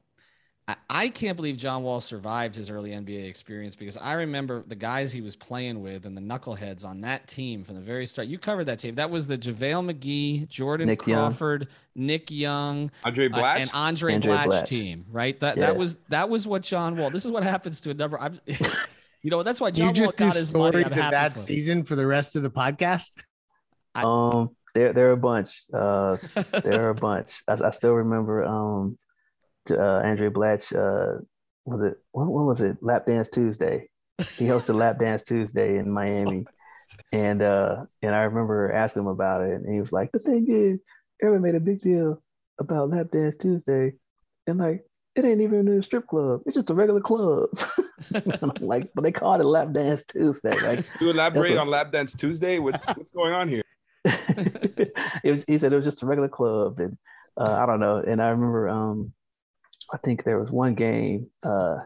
[0.68, 4.76] I, I can't believe John Wall survived his early NBA experience because I remember the
[4.76, 8.30] guys he was playing with and the knuckleheads on that team from the very start.
[8.30, 8.96] You covered that team.
[8.96, 11.32] That was the JaVale McGee, Jordan Nick Young.
[11.32, 14.66] Crawford, Nick Young, Andray uh, and Andray, Andray Blatche, Blatche.
[14.66, 15.38] team, right?
[15.42, 15.66] That Yeah.
[15.66, 17.10] that was that was what John Wall.
[17.10, 18.18] This is what happens to a number.
[18.20, 18.40] I'm,
[19.22, 20.72] you know, that's why John you just Wall do got his money.
[20.72, 21.44] stories I'm of that for him.
[21.46, 23.22] season for the rest of the podcast.
[23.96, 25.52] I- Um, there there are a bunch.
[25.74, 26.18] Uh,
[26.64, 27.44] there are a bunch.
[27.50, 28.98] I, I still remember um,
[29.72, 30.74] uh, Andray Blatche.
[30.74, 31.22] Uh,
[31.66, 32.78] was it what, when was it?
[32.82, 33.90] Lap Dance Tuesday.
[34.38, 36.46] He hosted Lap Dance Tuesday in Miami,
[37.12, 40.46] and uh, and I remember asking him about it, and he was like, "The thing
[40.50, 40.80] is,
[41.22, 42.22] everyone made a big deal
[42.60, 43.94] about Lap Dance Tuesday,
[44.48, 44.84] and like."
[45.16, 46.42] It ain't even a strip club.
[46.48, 47.50] It's just a regular club.
[48.60, 50.60] like, but they called it Lap Dance Tuesday.
[50.60, 52.58] Like, You elaborate what- on Lap Dance Tuesday.
[52.58, 53.62] What's what's going on here?
[54.04, 56.98] it was he said it was just a regular club and
[57.38, 57.98] uh, I don't know.
[57.98, 59.14] And I remember um
[59.94, 61.78] I think there was one game uh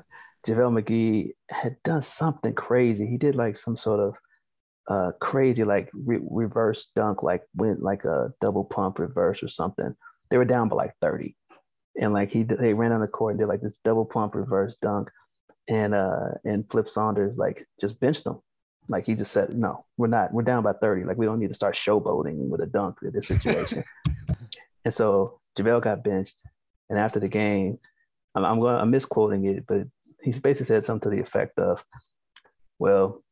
[0.48, 3.06] JaVale McGee had done something crazy.
[3.06, 4.16] He did like some sort of
[4.90, 9.94] uh crazy like re- reverse dunk, like went like a double pump reverse or something.
[10.30, 11.36] They were down by like 30.
[12.00, 14.78] And like he they ran on the court and did like this double pump reverse
[14.82, 15.10] dunk.
[15.68, 18.40] And uh and Flip Saunders like just benched him.
[18.88, 20.32] Like he just said, no, we're not.
[20.32, 21.04] We're down by 30.
[21.04, 23.84] Like we don't need to start showboating with a dunk in this situation.
[24.86, 26.40] and so JaVale got benched.
[26.90, 27.80] And after the game,
[28.38, 28.76] I'm, I'm going.
[28.76, 29.88] I'm misquoting it, but
[30.22, 31.84] he basically said something to the effect of,
[32.78, 33.24] "Well,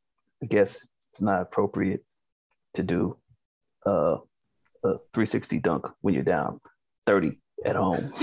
[0.42, 0.80] I guess
[1.12, 2.04] it's not appropriate
[2.74, 3.18] to do
[3.86, 4.18] uh,
[4.84, 6.60] a 360 dunk when you're down
[7.06, 8.14] 30 at home."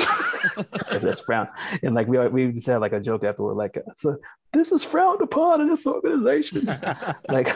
[0.91, 1.51] That's frowned.
[1.83, 4.17] And like we we just had like a joke afterward, like so
[4.53, 6.67] this is frowned upon in this organization.
[7.29, 7.55] like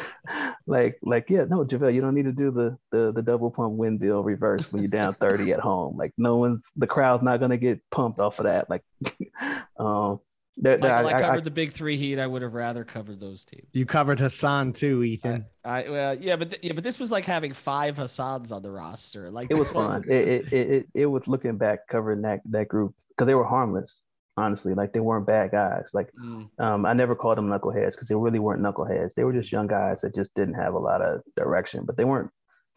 [0.67, 3.75] like like yeah, no, JaVale, you don't need to do the the the double pump
[3.75, 5.97] wind deal reverse when you're down 30 at home.
[5.97, 8.69] Like no one's the crowd's not gonna get pumped off of that.
[8.71, 8.83] Like
[9.79, 10.21] um
[10.59, 12.19] that, that Michael, I, I- I- covered I- the big three heat.
[12.19, 13.69] I would have rather covered those teams.
[13.75, 15.45] You covered Hassan too, Ethan.
[15.65, 18.71] I well, yeah, but th- yeah, but this was like having five Hassans on the
[18.71, 19.31] roster.
[19.31, 20.03] Like it was fun.
[20.09, 23.45] It, it, it, it, it was looking back covering that that group because they were
[23.45, 24.01] harmless,
[24.37, 24.75] honestly.
[24.75, 25.91] Like they weren't bad guys.
[25.95, 26.49] Like Mm.
[26.59, 29.15] um, I never called them knuckleheads because they really weren't knuckleheads.
[29.15, 31.85] They were just young guys that just didn't have a lot of direction.
[31.87, 32.31] But they weren't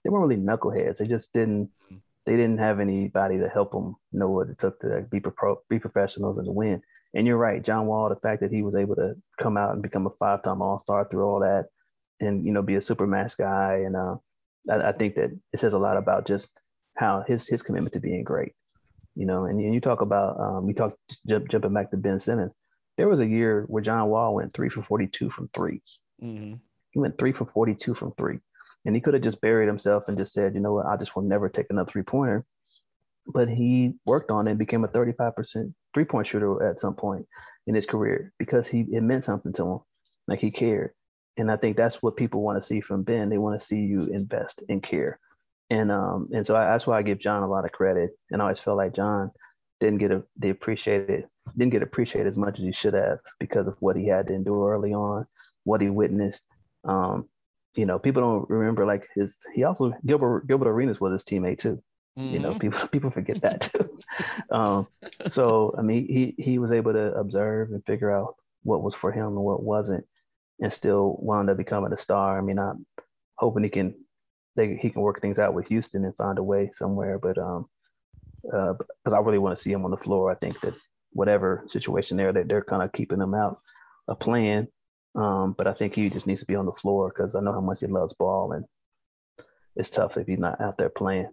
[0.04, 0.98] they weren't really knuckleheads.
[0.98, 1.70] They just didn't
[2.26, 5.80] they didn't have anybody to help them know what it took to be pro, be
[5.80, 6.82] professionals and to win.
[7.16, 8.08] And you're right, John Wall.
[8.10, 10.78] The fact that he was able to come out and become a five time All
[10.80, 11.66] Star through all that,
[12.20, 14.16] and you know be a super mass guy, and uh,
[14.70, 16.50] I, I think that it says a lot about just
[16.96, 18.54] how his his commitment to being great.
[19.16, 22.20] You know, and, and you talk about um, we talked jump, jumping back to Ben
[22.20, 22.52] Simmons.
[22.98, 25.82] There was a year where John Wall went three for forty two from three.
[26.22, 26.60] Mhm.
[26.92, 28.40] He went three for 42 from three.
[28.86, 31.16] And he could have just buried himself and just said, you know what, I just
[31.16, 32.46] will never take another three pointer.
[33.28, 37.28] But he worked on it and became a 35% three point shooter at some point
[37.68, 39.80] in his career because he it meant something to him.
[40.28, 40.92] Like he cared.
[41.38, 43.30] And I think that's what people want to see from Ben.
[43.30, 45.20] They want to see you invest and care.
[45.70, 48.12] And um and so I, that's why I give John a lot of credit.
[48.32, 49.32] And I always felt like John
[49.80, 51.26] didn't get a the appreciated
[51.58, 54.34] didn't get appreciated as much as he should have because of what he had to
[54.34, 55.26] endure early on,
[55.64, 56.44] what he witnessed.
[56.84, 57.28] Um,
[57.76, 59.38] you know, people don't remember like his.
[59.54, 61.82] He also Gilbert Gilbert Arenas was his teammate too.
[62.16, 62.60] You know, Mhm.
[62.60, 64.00] people people forget that too.
[64.52, 64.88] um,
[65.28, 69.12] so I mean, he he was able to observe and figure out what was for
[69.12, 70.06] him and what wasn't,
[70.60, 72.38] and still wound up becoming a star.
[72.38, 72.86] I mean, I'm
[73.38, 73.96] hoping he can
[74.60, 77.18] they he can work things out with Houston and find a way somewhere.
[77.18, 77.68] But um,
[78.54, 80.32] uh because I really want to see him on the floor.
[80.32, 80.74] I think that
[81.12, 83.60] whatever situation there, that they're kind of keeping him out
[84.08, 84.68] of playing.
[85.16, 87.54] Um, but I think he just needs to be on the floor because I know
[87.54, 88.66] how much he loves ball, and
[89.76, 91.30] it's tough if he's not out there playing.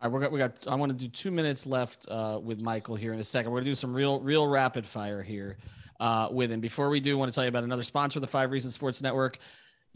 [0.00, 0.66] All right, we got, we got.
[0.66, 3.50] I want to do two minutes left uh, with Michael here in a second.
[3.52, 5.58] We're gonna do some real, real rapid fire here
[6.00, 6.60] uh, with him.
[6.60, 9.02] Before we do, I want to tell you about another sponsor the Five Reasons Sports
[9.02, 9.38] Network.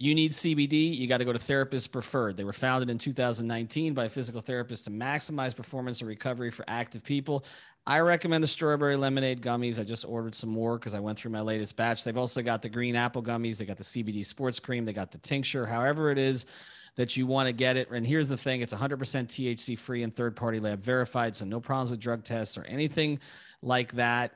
[0.00, 2.36] You need CBD, you got to go to Therapist Preferred.
[2.36, 6.64] They were founded in 2019 by a physical therapist to maximize performance and recovery for
[6.68, 7.44] active people.
[7.84, 9.80] I recommend the strawberry lemonade gummies.
[9.80, 12.04] I just ordered some more because I went through my latest batch.
[12.04, 13.58] They've also got the green apple gummies.
[13.58, 14.84] They got the CBD sports cream.
[14.84, 15.66] They got the tincture.
[15.66, 16.46] However, it is
[16.94, 17.90] that you want to get it.
[17.90, 21.34] And here's the thing it's 100% THC free and third party lab verified.
[21.34, 23.18] So no problems with drug tests or anything
[23.62, 24.32] like that.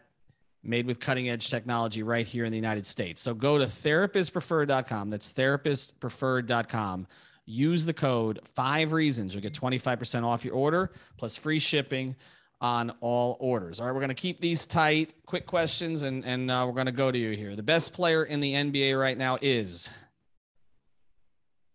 [0.64, 3.20] Made with cutting edge technology right here in the United States.
[3.20, 5.10] So go to therapistpreferred.com.
[5.10, 7.06] That's therapistpreferred.com.
[7.44, 9.34] Use the code five reasons.
[9.34, 12.14] You'll get 25% off your order plus free shipping
[12.60, 13.80] on all orders.
[13.80, 15.12] All right, we're going to keep these tight.
[15.26, 17.56] Quick questions, and, and uh, we're going to go to you here.
[17.56, 19.90] The best player in the NBA right now is.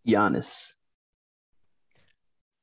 [0.08, 0.72] Giannis.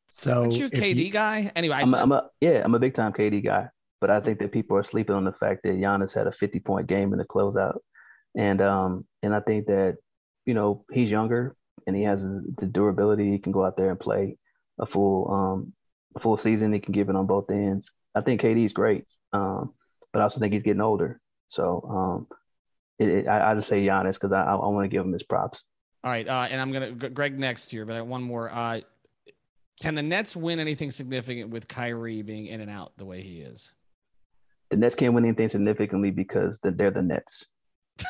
[0.08, 1.52] So Aren't you a if KD guy?
[1.54, 3.68] Anyway, I, I'm a, I'm a yeah, I'm a big time KD guy,
[4.04, 6.60] but I think that people are sleeping on the fact that Giannis had a 50
[6.60, 7.78] point game in the closeout,
[8.36, 9.96] and um, and I think that
[10.44, 13.30] you know he's younger and he has the durability.
[13.30, 14.36] He can go out there and play
[14.78, 15.72] a full um,
[16.14, 16.74] a full season.
[16.74, 17.92] He can give it on both ends.
[18.14, 19.72] I think KD is great, um,
[20.12, 21.18] but I also think he's getting older.
[21.48, 22.38] So um,
[22.98, 25.14] it, it, I, I just say Giannis because I, I, I want to give him
[25.14, 25.64] his props.
[26.04, 28.50] All right, uh, and I'm gonna Greg next here, but I one more.
[28.52, 28.80] Uh,
[29.80, 33.40] can the Nets win anything significant with Kyrie being in and out the way he
[33.40, 33.72] is?
[34.70, 37.46] The Nets can't win anything significantly because they're the Nets.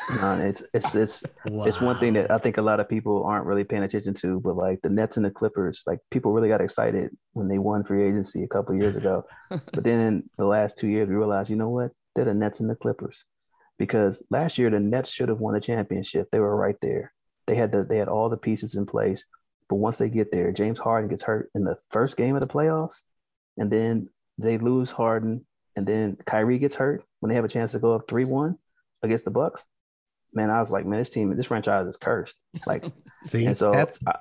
[0.09, 1.63] Uh, it's it's it's wow.
[1.65, 4.39] it's one thing that I think a lot of people aren't really paying attention to,
[4.39, 7.83] but like the Nets and the Clippers, like people really got excited when they won
[7.83, 11.51] free agency a couple years ago, but then in the last two years we realized,
[11.51, 13.25] you know what, they're the Nets and the Clippers,
[13.77, 16.29] because last year the Nets should have won the championship.
[16.31, 17.13] They were right there.
[17.45, 19.23] They had the they had all the pieces in place,
[19.69, 22.47] but once they get there, James Harden gets hurt in the first game of the
[22.47, 23.01] playoffs,
[23.57, 25.45] and then they lose Harden,
[25.75, 28.57] and then Kyrie gets hurt when they have a chance to go up three one
[29.03, 29.65] against the Bucks
[30.35, 32.37] man, I was like, man, this team, this franchise is cursed.
[32.67, 32.85] Like,
[33.23, 34.15] see, and so that's I,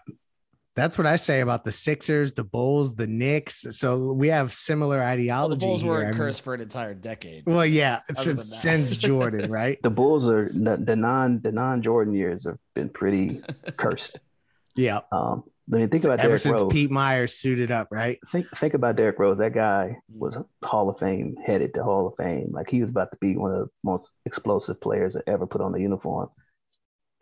[0.76, 3.66] that's what I say about the Sixers, the Bulls, the Knicks.
[3.70, 5.48] So we have similar ideology.
[5.48, 7.44] Well, the Bulls were cursed for an entire decade.
[7.46, 9.78] Well, yeah, since since Jordan, right?
[9.82, 13.40] The Bulls are the, the non the non Jordan years have been pretty
[13.76, 14.18] cursed.
[14.76, 15.00] Yeah.
[15.12, 16.72] Um, I mean, think about ever Derrick since Rose.
[16.72, 18.18] Pete Myers suited up, right?
[18.30, 19.38] Think think about Derrick Rose.
[19.38, 20.18] That guy Mm.
[20.18, 22.48] was Hall of Fame, headed to Hall of Fame.
[22.52, 25.60] Like he was about to be one of the most explosive players that ever put
[25.62, 26.28] on the uniform.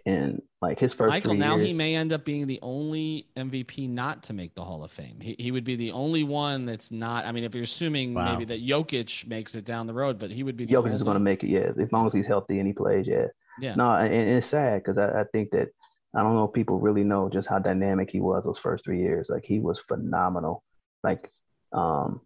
[0.05, 3.89] And like his first Michael, now years, he may end up being the only MVP
[3.89, 5.19] not to make the Hall of Fame.
[5.21, 7.25] He, he would be the only one that's not.
[7.25, 8.33] I mean, if you're assuming Wow.
[8.33, 11.05] maybe that Jokic makes it down the road, but he would be the Jokic is
[11.05, 11.49] going to make it.
[11.51, 13.07] Yeah, as long as he's healthy and he plays.
[13.07, 13.27] Yeah.
[13.61, 13.77] Yeah.
[13.77, 15.69] No, and, and it's sad because I, I think that
[16.15, 19.01] I don't know if people really know just how dynamic he was those first three
[19.01, 19.31] years.
[19.31, 20.63] Like he was phenomenal.
[21.03, 21.31] Like
[21.73, 22.21] um,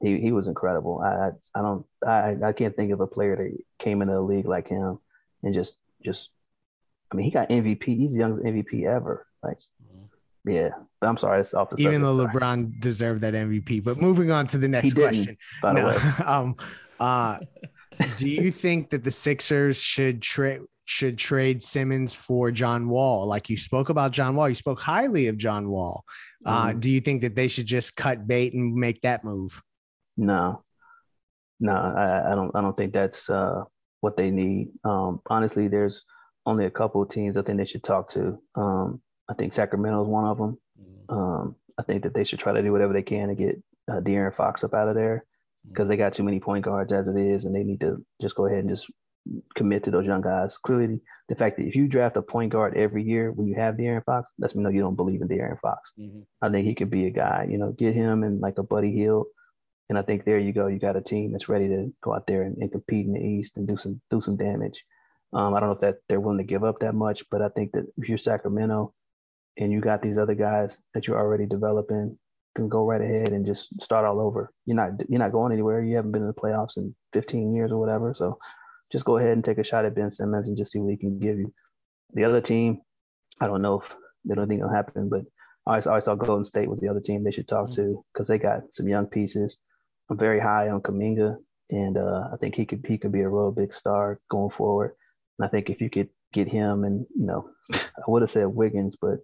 [0.00, 1.00] he he was incredible.
[1.00, 4.20] I I, I don't I I can't think of a player that came into the
[4.20, 4.98] league like him
[5.42, 6.30] and just just
[7.12, 7.84] I mean he got MVP.
[7.84, 9.26] He's the youngest MVP ever.
[9.42, 9.58] Like
[10.44, 12.42] yeah, but I'm sorry, it's off the Even though subject.
[12.42, 13.84] LeBron deserved that MVP.
[13.84, 15.36] But moving on to the next question.
[15.60, 15.96] by the No, way.
[16.24, 16.56] um,
[16.98, 17.38] uh,
[18.16, 23.26] do you think that the Sixers should trade should trade Simmons for John Wall?
[23.26, 26.04] Like you spoke about John Wall, you spoke highly of John Wall.
[26.44, 26.80] Uh, Mhm.
[26.80, 29.62] do you think that they should just cut bait and make that move?
[30.18, 30.62] No,
[31.60, 32.54] no, I, I don't.
[32.54, 33.62] I don't think that's uh,
[34.02, 34.68] what they need.
[34.84, 36.04] Um, honestly, there's
[36.44, 38.38] only a couple of teams I think they should talk to.
[38.54, 40.58] Um, I think Sacramento is one of them.
[41.08, 44.00] Um, I think that they should try to do whatever they can to get uh,
[44.00, 45.24] De'Aaron Fox up out of there
[45.68, 48.34] because they got too many point guards as it is, and they need to just
[48.34, 48.90] go ahead and just
[49.54, 50.58] commit to those young guys.
[50.58, 53.76] Clearly, the fact that if you draft a point guard every year when you have
[53.76, 55.92] De'Aaron Fox, lets me know you don't believe in De'Aaron Fox.
[55.98, 56.26] Mhm.
[56.40, 57.46] I think he could be a guy.
[57.48, 59.26] You know, get him and like a Buddy Hield,
[59.88, 60.66] and I think there you go.
[60.66, 63.20] You got a team that's ready to go out there and, and compete in the
[63.20, 64.84] East and do some do some damage.
[65.32, 67.48] Um, I don't know if that they're willing to give up that much, but I
[67.48, 68.92] think that if you're Sacramento
[69.56, 72.18] and you got these other guys that you're already developing,
[72.54, 74.52] can go right ahead and just start all over.
[74.66, 75.82] You're not you're not going anywhere.
[75.82, 78.12] You haven't been in the playoffs in 15 years or whatever.
[78.14, 78.38] So
[78.92, 80.96] just go ahead and take a shot at Ben Simmons and just see what he
[80.96, 81.52] can give you.
[82.12, 82.82] The other team,
[83.40, 85.22] I don't know if they don't think it'll happen, but
[85.66, 88.04] I always, I always thought Golden State was the other team they should talk to
[88.12, 89.56] because they got some young pieces.
[90.10, 91.36] I'm very high on Kuminga,
[91.70, 94.92] and uh, I think he could he could be a real big star going forward.
[95.38, 98.46] And I think if you could get him, and you know, I would have said
[98.46, 99.18] Wiggins, but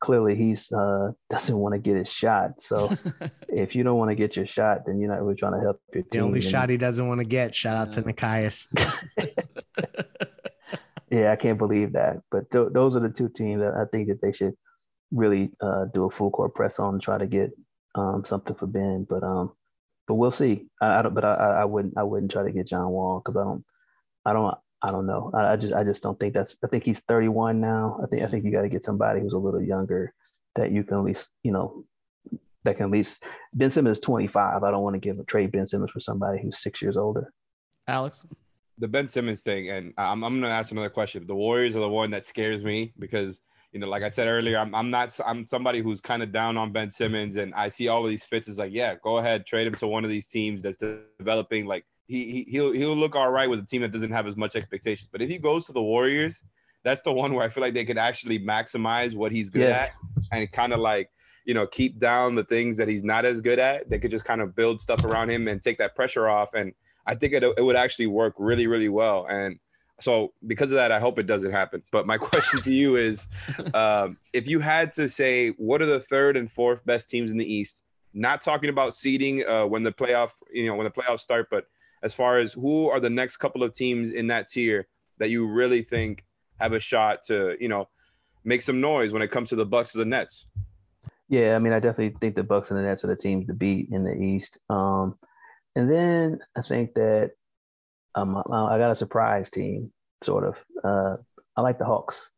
[0.00, 2.60] clearly he's uh, doesn't want to get his shot.
[2.60, 2.90] So
[3.48, 5.80] if you don't want to get your shot, then you're not really trying to help
[5.94, 6.22] your The team.
[6.24, 7.54] only And- shot he doesn't want to get.
[7.54, 8.66] Shout out to Nikias.
[11.12, 12.18] Yeah, I can't believe that.
[12.30, 14.54] But th- those are the two teams that I think that they should
[15.10, 17.50] really uh, do a full court press on and try to get
[17.96, 19.08] um, something for Ben.
[19.10, 19.50] But um,
[20.06, 20.66] but we'll see.
[20.80, 21.12] I, I don't.
[21.14, 21.98] But I, I I wouldn't.
[21.98, 23.64] I wouldn't try to get John Wall because I don't.
[24.24, 24.54] I don't.
[24.82, 25.30] I don't know.
[25.34, 25.74] I, I just.
[25.74, 26.56] I just don't think that's.
[26.64, 28.00] I think he's 31 now.
[28.02, 28.22] I think.
[28.22, 30.14] I think you got to get somebody who's a little younger
[30.56, 31.28] that you can at least.
[31.42, 31.84] You know.
[32.64, 33.24] That can at least.
[33.54, 34.62] Ben Simmons is 25.
[34.62, 37.32] I don't want to give a trade Ben Simmons for somebody who's six years older.
[37.88, 38.24] Alex,
[38.80, 41.26] the Ben Simmons thing, and I'm, I'm going to ask another question.
[41.26, 44.58] The Warriors are the one that scares me because, you know, like I said earlier,
[44.58, 47.88] I'm, I'm not, I'm somebody who's kind of down on Ben Simmons, and I see
[47.88, 48.48] all of these fits.
[48.48, 50.78] It's like, yeah, go ahead, trade him to one of these teams that's
[51.18, 51.66] developing.
[51.66, 54.36] Like he, he he'll he'll look all right with a team that doesn't have as
[54.36, 55.08] much expectations.
[55.10, 56.44] But if he goes to the Warriors,
[56.82, 59.88] that's the one where I feel like they could actually maximize what he's good Yeah.
[59.88, 59.92] at
[60.32, 61.10] and kind of like
[61.44, 63.88] you know keep down the things that he's not as good at.
[63.88, 66.54] They could just kind of build stuff around him and take that pressure off.
[66.54, 66.72] And
[67.06, 69.26] I think it, it would actually work really really well.
[69.30, 69.58] And
[70.00, 71.82] so because of that, I hope it doesn't happen.
[71.92, 73.28] But my question to you is,
[73.74, 77.38] um, if you had to say what are the third and fourth best teams in
[77.38, 77.84] the East,
[78.14, 81.66] not talking about seeding uh, when the playoff, you know, when the playoffs start, but
[82.02, 84.86] as far as who are the next couple of teams in that tier
[85.18, 86.24] that you really think
[86.58, 87.88] have a shot to, you know,
[88.44, 90.46] make some noise when it comes to the Bucks or the Nets?
[91.28, 93.54] Yeah, I mean, I definitely think the Bucks and the Nets are the teams to
[93.54, 94.58] beat in the East.
[94.68, 95.18] Um,
[95.76, 97.32] and then I think that
[98.14, 99.92] um, I got a surprise team,
[100.22, 100.56] sort of.
[100.82, 101.16] Uh,
[101.56, 102.30] I like the Hawks.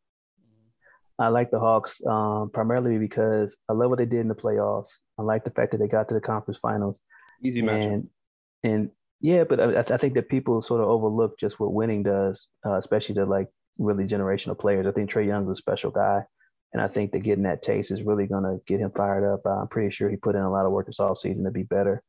[1.19, 4.99] I like the Hawks um, primarily because I love what they did in the playoffs.
[5.19, 6.99] I like the fact that they got to the conference finals.
[7.43, 7.93] Easy matchup.
[7.93, 8.09] And,
[8.65, 8.91] and
[9.23, 12.77] yeah, but I, I, think that people sort of overlook just what winning does, uh,
[12.77, 13.49] especially to like
[13.79, 14.87] really generational players.
[14.87, 16.25] I think Trae Young's a special guy.
[16.73, 19.47] And I think that getting that taste is really going to get him fired up.
[19.47, 22.03] I'm pretty sure he put in a lot of work this offseason to be better.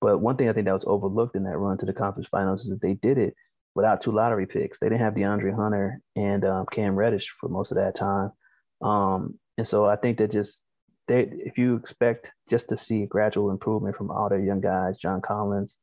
[0.00, 2.62] But one thing I think that was overlooked in that run to the conference finals
[2.62, 3.34] is that they did it
[3.74, 4.78] without two lottery picks.
[4.78, 8.32] They didn't have DeAndre Hunter and um, Cam Reddish for most of that time.
[8.82, 10.64] Um, and so I think that just
[11.06, 15.20] they, if you expect just to see gradual improvement from all their young guys, John
[15.20, 15.76] Collins,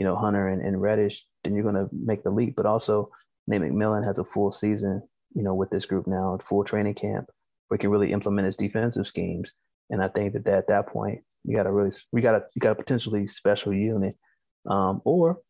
[0.00, 2.54] you know, Hunter and, and Reddish, then you're going to make the leap.
[2.56, 3.10] But also,
[3.46, 5.02] Nate McMillan has a full season,
[5.34, 7.26] you know, with this group now, full training camp,
[7.68, 9.52] where he can really implement his defensive schemes.
[9.90, 12.44] And I think that, that at that point, you got a really, we got a,
[12.54, 14.16] you got a potentially special unit.
[14.64, 15.42] Um, or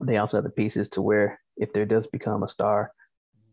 [0.00, 2.90] they also have the pieces to where if there does become a star,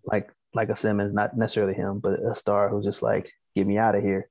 [0.05, 3.77] like like a Simmons, not necessarily him, but a star who's just like, get me
[3.77, 4.29] out of here.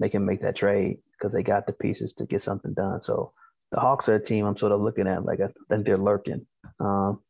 [0.00, 3.02] They can make that trade because they got the pieces to get something done.
[3.02, 3.34] So
[3.72, 6.46] the Hawks are a team I'm sort of looking at like I think they're lurking.
[6.80, 7.20] Um,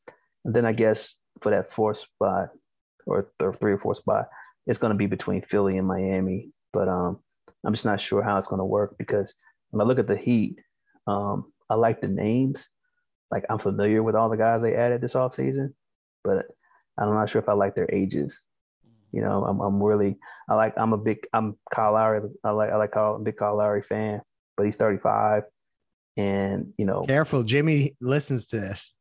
[0.45, 2.51] and then I guess for that fourth spot
[3.07, 4.29] or th- three or four spot,
[4.67, 6.51] it's going to be between Philly and Miami.
[6.73, 7.19] But um,
[7.65, 9.35] I'm just not sure how it's going to work because
[9.71, 10.59] when I look at the Heat,
[11.07, 12.69] um, I like the names.
[13.31, 15.75] Like I'm familiar with all the guys they added this offseason,
[16.25, 16.47] but
[16.99, 18.43] I'm not sure if I like their ages.
[19.13, 20.19] You know, I'm, I'm really
[20.49, 22.21] I like I'm a big I'm Kyle Lowry.
[22.45, 24.21] I like I like Kyle, I'm a big Kyle Lowry fan,
[24.57, 25.45] but he's 35,
[26.19, 28.93] and you know, careful, Jimmy listens to this.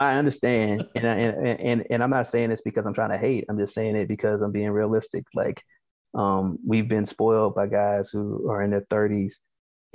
[0.00, 3.18] I understand, and, I, and and and I'm not saying this because I'm trying to
[3.18, 3.44] hate.
[3.48, 5.24] I'm just saying it because I'm being realistic.
[5.34, 5.62] Like,
[6.14, 9.34] um, we've been spoiled by guys who are in their 30s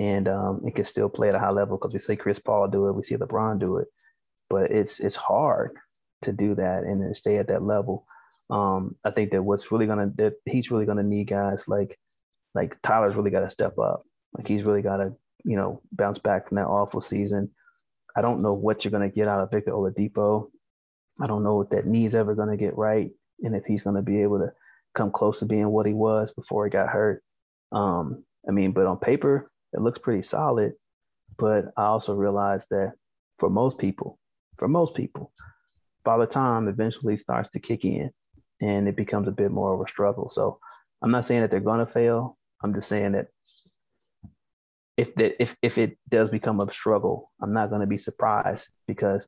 [0.00, 2.68] and um, and can still play at a high level because we see Chris Paul
[2.68, 3.88] do it, we see LeBron do it,
[4.48, 5.76] but it's it's hard
[6.22, 8.06] to do that and then stay at that level.
[8.50, 11.98] Um, I think that what's really gonna that he's really gonna need guys like
[12.54, 14.04] like Tyler's really got to step up.
[14.36, 17.50] Like he's really got to you know bounce back from that awful season.
[18.14, 20.48] I don't know what you're gonna get out of Victor Oladipo.
[21.20, 23.10] I don't know if that knee's ever gonna get right
[23.42, 24.52] and if he's gonna be able to
[24.94, 27.22] come close to being what he was before he got hurt.
[27.70, 30.74] Um, I mean, but on paper it looks pretty solid.
[31.38, 32.92] But I also realize that
[33.38, 34.18] for most people,
[34.58, 35.32] for most people,
[36.04, 38.10] by the time eventually starts to kick in
[38.60, 40.28] and it becomes a bit more of a struggle.
[40.28, 40.58] So
[41.02, 42.36] I'm not saying that they're going to fail.
[42.62, 43.28] I'm just saying that
[45.02, 48.68] if that if if it does become a struggle, I'm not going to be surprised
[48.86, 49.26] because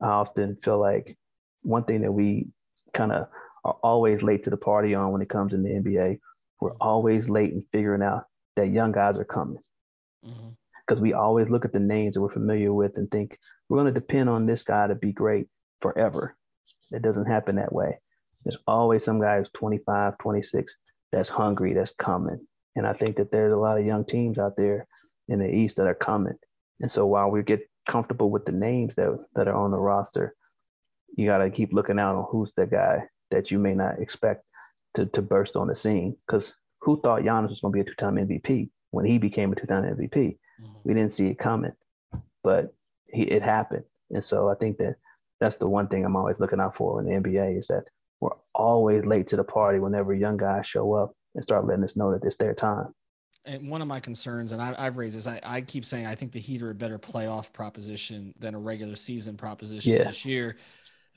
[0.00, 1.16] I often feel like
[1.62, 2.48] one thing that we
[2.92, 3.28] kind of
[3.64, 6.18] are always late to the party on when it comes in the NBA,
[6.60, 8.24] we're always late in figuring out
[8.56, 9.62] that young guys are coming.
[10.22, 11.02] Because mm-hmm.
[11.02, 14.00] we always look at the names that we're familiar with and think we're going to
[14.00, 15.46] depend on this guy to be great
[15.80, 16.36] forever.
[16.90, 18.00] It doesn't happen that way.
[18.44, 20.74] There's always some guy who's 25, 26
[21.12, 22.44] that's hungry, that's coming.
[22.74, 24.88] And I think that there's a lot of young teams out there
[25.28, 26.36] in the East that are coming.
[26.80, 30.34] And so while we get comfortable with the names that, that are on the roster,
[31.16, 34.44] you got to keep looking out on who's the guy that you may not expect
[34.94, 36.16] to, to burst on the scene.
[36.26, 39.52] Because who thought Giannis was going to be a two time MVP when he became
[39.52, 40.12] a two time MVP?
[40.12, 40.66] Mm-hmm.
[40.84, 41.72] We didn't see it coming,
[42.42, 42.74] but
[43.06, 43.84] he, it happened.
[44.10, 44.96] And so I think that
[45.40, 47.84] that's the one thing I'm always looking out for in the NBA is that
[48.20, 51.96] we're always late to the party whenever young guys show up and start letting us
[51.96, 52.94] know that it's their time.
[53.44, 56.14] And one of my concerns, and I, have raised this, I, I, keep saying I
[56.14, 60.04] think the Heat are a better playoff proposition than a regular season proposition yeah.
[60.04, 60.56] this year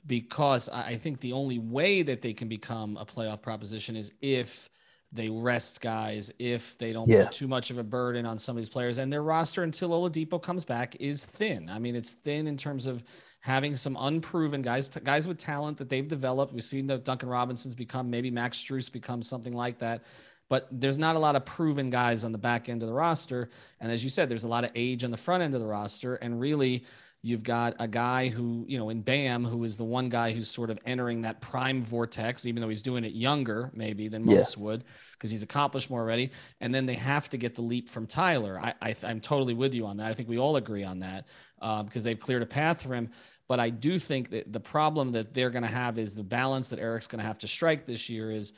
[0.06, 4.70] because I think the only way that they can become a playoff proposition is if
[5.12, 7.24] they rest guys, if they don't yeah.
[7.24, 8.98] put too much of a burden on some of these players.
[8.98, 11.70] And their roster until Oladipo comes back is thin.
[11.70, 13.02] I mean, it's thin in terms of
[13.40, 16.52] having some unproven guys, guys with talent that they've developed.
[16.52, 20.04] We've seen the Duncan Robinsons become, maybe Max Strus becomes something like that.
[20.48, 23.50] But there's not a lot of proven guys on the back end of the roster.
[23.80, 25.66] And as you said, there's a lot of age on the front end of the
[25.66, 26.14] roster.
[26.14, 26.84] And really,
[27.22, 30.48] you've got a guy who, you know, in Bam, who is the one guy who's
[30.48, 34.56] sort of entering that prime vortex, even though he's doing it younger, maybe than most
[34.56, 34.62] yeah.
[34.62, 34.84] would
[35.14, 36.30] because he's accomplished more already.
[36.60, 38.60] And then they have to get the leap from Tyler.
[38.62, 40.08] I, I am totally with you on that.
[40.08, 41.26] I think we all agree on that
[41.60, 43.10] uh, because they've cleared a path for him.
[43.48, 46.68] But I do think that the problem that they're going to have is the balance
[46.68, 48.52] that Eric's going to have to strike this year is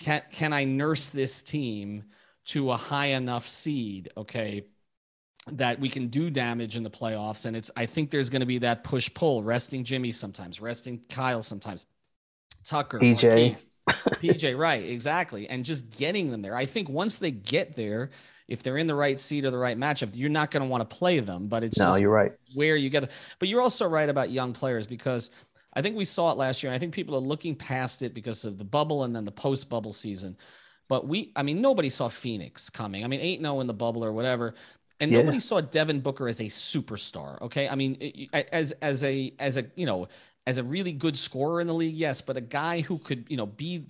[0.00, 2.06] can can I nurse this team
[2.46, 4.10] to a high enough seed?
[4.16, 4.64] Okay,
[5.52, 7.46] that we can do damage in the playoffs.
[7.46, 11.00] And it's I think there's going to be that push pull, resting Jimmy sometimes, resting
[11.10, 11.86] Kyle sometimes,
[12.64, 13.56] Tucker, PJ.
[14.22, 16.54] PJ, right, exactly, and just getting them there.
[16.54, 18.10] I think once they get there,
[18.48, 20.88] if they're in the right seat or the right matchup, you're not going to want
[20.88, 21.48] to play them.
[21.48, 22.32] But it's No, just you're right.
[22.54, 23.10] where you get.
[23.38, 25.30] But you're also right about young players because
[25.80, 26.70] I think we saw it last year.
[26.70, 29.32] And I think people are looking past it because of the bubble and then the
[29.32, 30.36] post bubble season.
[30.90, 33.02] But we, I mean, nobody saw Phoenix coming.
[33.02, 34.54] I mean, 8 0 in the bubble or whatever.
[35.00, 35.20] And Yeah.
[35.20, 37.40] nobody saw Devin Booker as a superstar.
[37.40, 37.66] Okay.
[37.66, 40.08] I mean, as, as a, as a, you know,
[40.46, 43.38] as a really good scorer in the league, yes, but a guy who could, you
[43.38, 43.86] know, be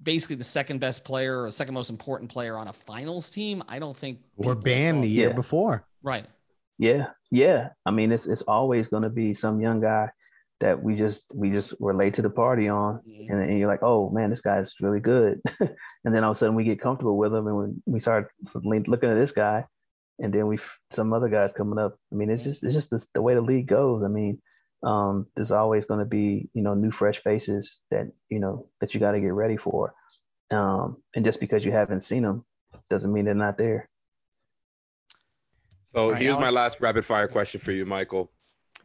[0.00, 3.80] basically the second best player or second most important player on a finals team, I
[3.80, 4.20] don't think.
[4.36, 5.34] Or people Bam the year Yeah.
[5.34, 5.84] before.
[6.02, 6.26] Right.
[6.78, 7.70] Yeah, yeah.
[7.86, 10.10] I mean, it's it's always going to be some young guy
[10.64, 13.30] that we just we just were late to the party on, Mhm.
[13.30, 16.38] and, and you're like, oh man, this guy's really good, and then all of a
[16.38, 18.32] sudden we get comfortable with him, and when we start
[18.64, 19.66] looking at this guy,
[20.20, 20.58] and then we
[20.90, 21.98] some other guys coming up.
[22.10, 24.02] I mean, it's just it's just this, the way the league goes.
[24.02, 24.40] I mean,
[24.82, 28.94] um, there's always going to be you know new fresh faces that you know that
[28.94, 29.92] you got to get ready for,
[30.50, 32.42] um, and just because you haven't seen them
[32.88, 33.90] doesn't mean they're not there.
[35.94, 38.32] So All right, here's my last rapid fire question for you, Michael.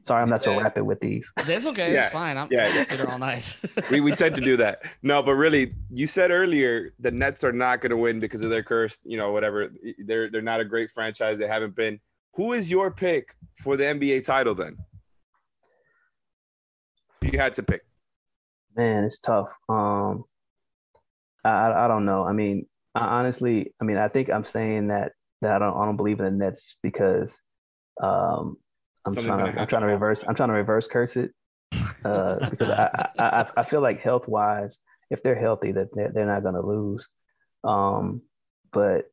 [0.01, 0.61] Sorry, I'm not so Yeah.
[0.63, 1.29] rapid with these.
[1.45, 1.93] That's okay.
[1.93, 2.05] Yeah.
[2.05, 2.37] It's fine.
[2.37, 2.73] I'm Yeah.
[2.73, 2.83] yeah.
[2.83, 3.57] sit here all night.
[3.91, 4.83] we, we tend to do that.
[5.03, 8.49] No, but really, you said earlier the Nets are not going to win because of
[8.49, 9.01] their curse.
[9.03, 9.71] You know, whatever.
[10.05, 11.37] They're they're not a great franchise.
[11.37, 11.99] They haven't been.
[12.35, 14.77] Who is your pick for the NBA title then?
[17.21, 17.81] You had to pick.
[18.75, 19.49] Man, it's tough.
[19.67, 20.23] Um,
[21.43, 22.23] I I I don't know.
[22.23, 25.85] I mean, I, honestly, I mean, I think I'm saying that that I don't I
[25.85, 27.39] don't believe in the Nets because
[28.01, 28.57] um
[29.05, 31.31] I'm Something's trying gonna I'm trying to reverse I'm trying to reverse curse it
[32.03, 34.77] uh, because I, I I I feel like health wise,
[35.09, 37.07] if they're healthy, that they're, they're not gonna lose.
[37.63, 38.21] Um,
[38.71, 39.05] but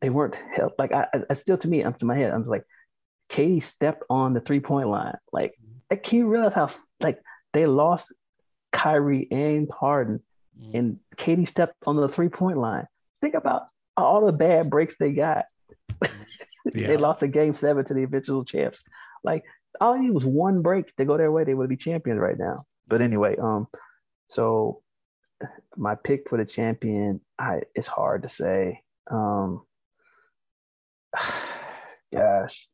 [0.00, 2.46] they weren't health like I, I- I still to me, I'm to my head, I'm
[2.46, 2.64] like,
[3.30, 5.16] KD stepped on the three point line.
[5.32, 5.54] Like,
[5.90, 7.20] I can you realize how like
[7.52, 8.12] they lost
[8.72, 10.20] Kyrie and Harden,
[10.60, 10.74] Mm.
[10.78, 12.86] and KD stepped on the three point line.
[13.22, 13.62] Think about
[13.96, 15.44] all the bad breaks they got.
[16.74, 16.86] Yeah.
[16.86, 18.84] they lost a game seven to the eventual champs.
[19.24, 19.44] Like
[19.80, 21.44] all they need was one break to go their way.
[21.44, 22.64] They would be champions right now.
[22.88, 23.68] But anyway, um,
[24.28, 24.82] so
[25.76, 28.82] my pick for the champion, I it's hard to say.
[29.10, 29.62] Um,
[32.12, 32.68] gosh,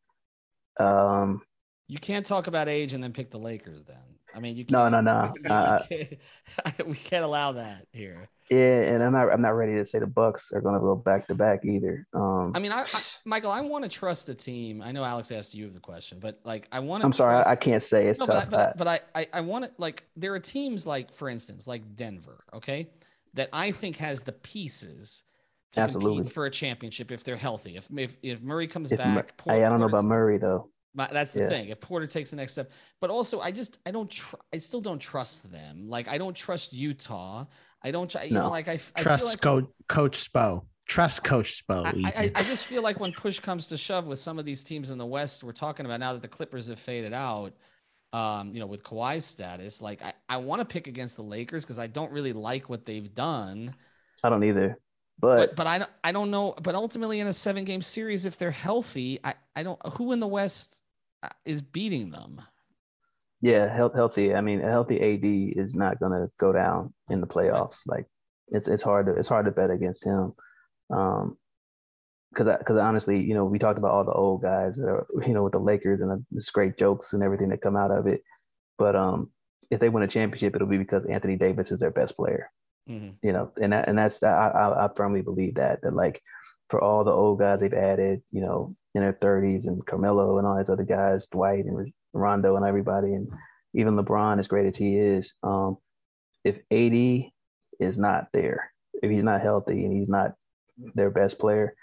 [0.78, 1.42] um,
[1.86, 3.84] You can't talk about age and then pick the Lakers.
[3.84, 3.96] Then
[4.34, 5.34] I mean, you no, can't, no, no.
[5.44, 8.28] you Uh, can't- we can't allow that here.
[8.50, 9.30] Yeah, and I'm not.
[9.30, 12.06] I'm not ready to say the Bucks are going to go back to back either.
[12.14, 14.82] Um, I mean, I, I Michael, I want to trust the team.
[14.82, 17.06] I know Alex asked you the question, but like, I want to.
[17.06, 18.50] I'm sorry, I, I can't say it's No, but I, tough.
[18.50, 21.66] but I, I- but I, I, want to like there are teams like, for instance,
[21.66, 22.88] like Denver, okay,
[23.34, 25.24] that I think has the pieces
[25.72, 26.16] to Absolutely.
[26.18, 27.76] compete for a championship if they're healthy.
[27.76, 30.70] If if, if Murray comes if back, I, I don't know about Murray though.
[30.94, 31.48] My, that's the Yeah.
[31.50, 31.68] thing.
[31.68, 32.70] If Porter takes the next step,
[33.00, 35.88] but also I just I don't tr- I still don't trust them.
[35.88, 37.44] Like I don't trust Utah.
[37.88, 38.50] I don't you know No.
[38.50, 40.62] like I, I feel Trust like, coach Coach Spo.
[40.86, 41.84] Trust Coach Spo.
[41.84, 44.64] I, I, I just feel like when push comes to shove with some of these
[44.64, 47.52] teams in the West, we're talking about now that the Clippers have faded out,
[48.14, 51.64] um, you know, with Kawhi's status, like I, I want to pick against the Lakers
[51.64, 53.74] because I don't really like what they've done.
[54.24, 54.78] I don't either.
[55.20, 56.54] But, But but I don't I don't know.
[56.62, 60.20] But ultimately, in a seven game series, if they're healthy, I, I don't who in
[60.20, 60.84] the West
[61.22, 62.40] uh, is beating them.
[63.40, 64.34] Yeah, health, healthy.
[64.34, 67.80] I mean, a healthy AD is not going to go down in the playoffs.
[67.86, 68.06] Like
[68.48, 70.32] it's it's hard to it's hard to bet against him.
[70.90, 71.36] Um,
[72.30, 75.32] because because honestly, you know, we talked about all the old guys that are you
[75.34, 78.06] know with the Lakers and the, the great jokes and everything that come out of
[78.06, 78.22] it.
[78.76, 79.30] But um,
[79.70, 82.50] if they win a championship, it'll be because Anthony Davis is their best player.
[82.88, 83.16] Mhm.
[83.22, 86.22] you know, and that, and that's I, I I firmly believe that that like
[86.70, 90.46] for all the old guys they've added, you know, in their thirties and Carmelo and
[90.46, 93.28] all these other guys, Dwight and Rondo and everybody, and
[93.74, 95.76] even LeBron, as great as he is, um,
[96.44, 97.30] if AD
[97.80, 100.34] is not there, if he's not healthy and he's not
[100.94, 101.74] their best player,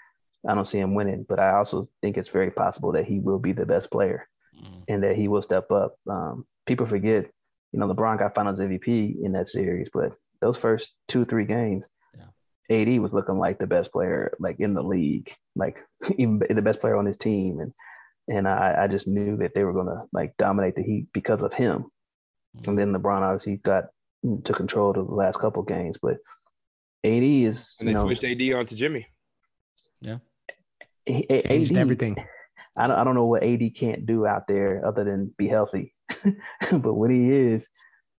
[0.48, 1.24] I don't see him winning.
[1.28, 4.82] But I also think it's very possible that he will be the best player Mhm.
[4.88, 5.94] and that he will step up.
[6.08, 7.26] Um, people forget,
[7.72, 11.86] you know, LeBron got Finals MVP in that series, but those first two three games,
[12.14, 12.28] Yeah.
[12.70, 15.82] AD was looking like the best player like in the league, like
[16.18, 17.72] even the best player on his team, and
[18.28, 21.52] and I, I just knew that they were gonna like dominate the Heat because of
[21.52, 21.86] him.
[22.66, 23.84] And then LeBron obviously got
[24.44, 26.16] took control of the last couple games, but
[27.04, 29.06] AD is And you they know switched AD onto Jimmy.
[31.08, 32.16] A- A- Changed AD everything.
[32.78, 35.94] I don't, I don't know what AD can't do out there other than be healthy.
[36.72, 37.68] but when he is,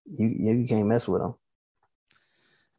[0.06, 1.34] you you can't mess with him.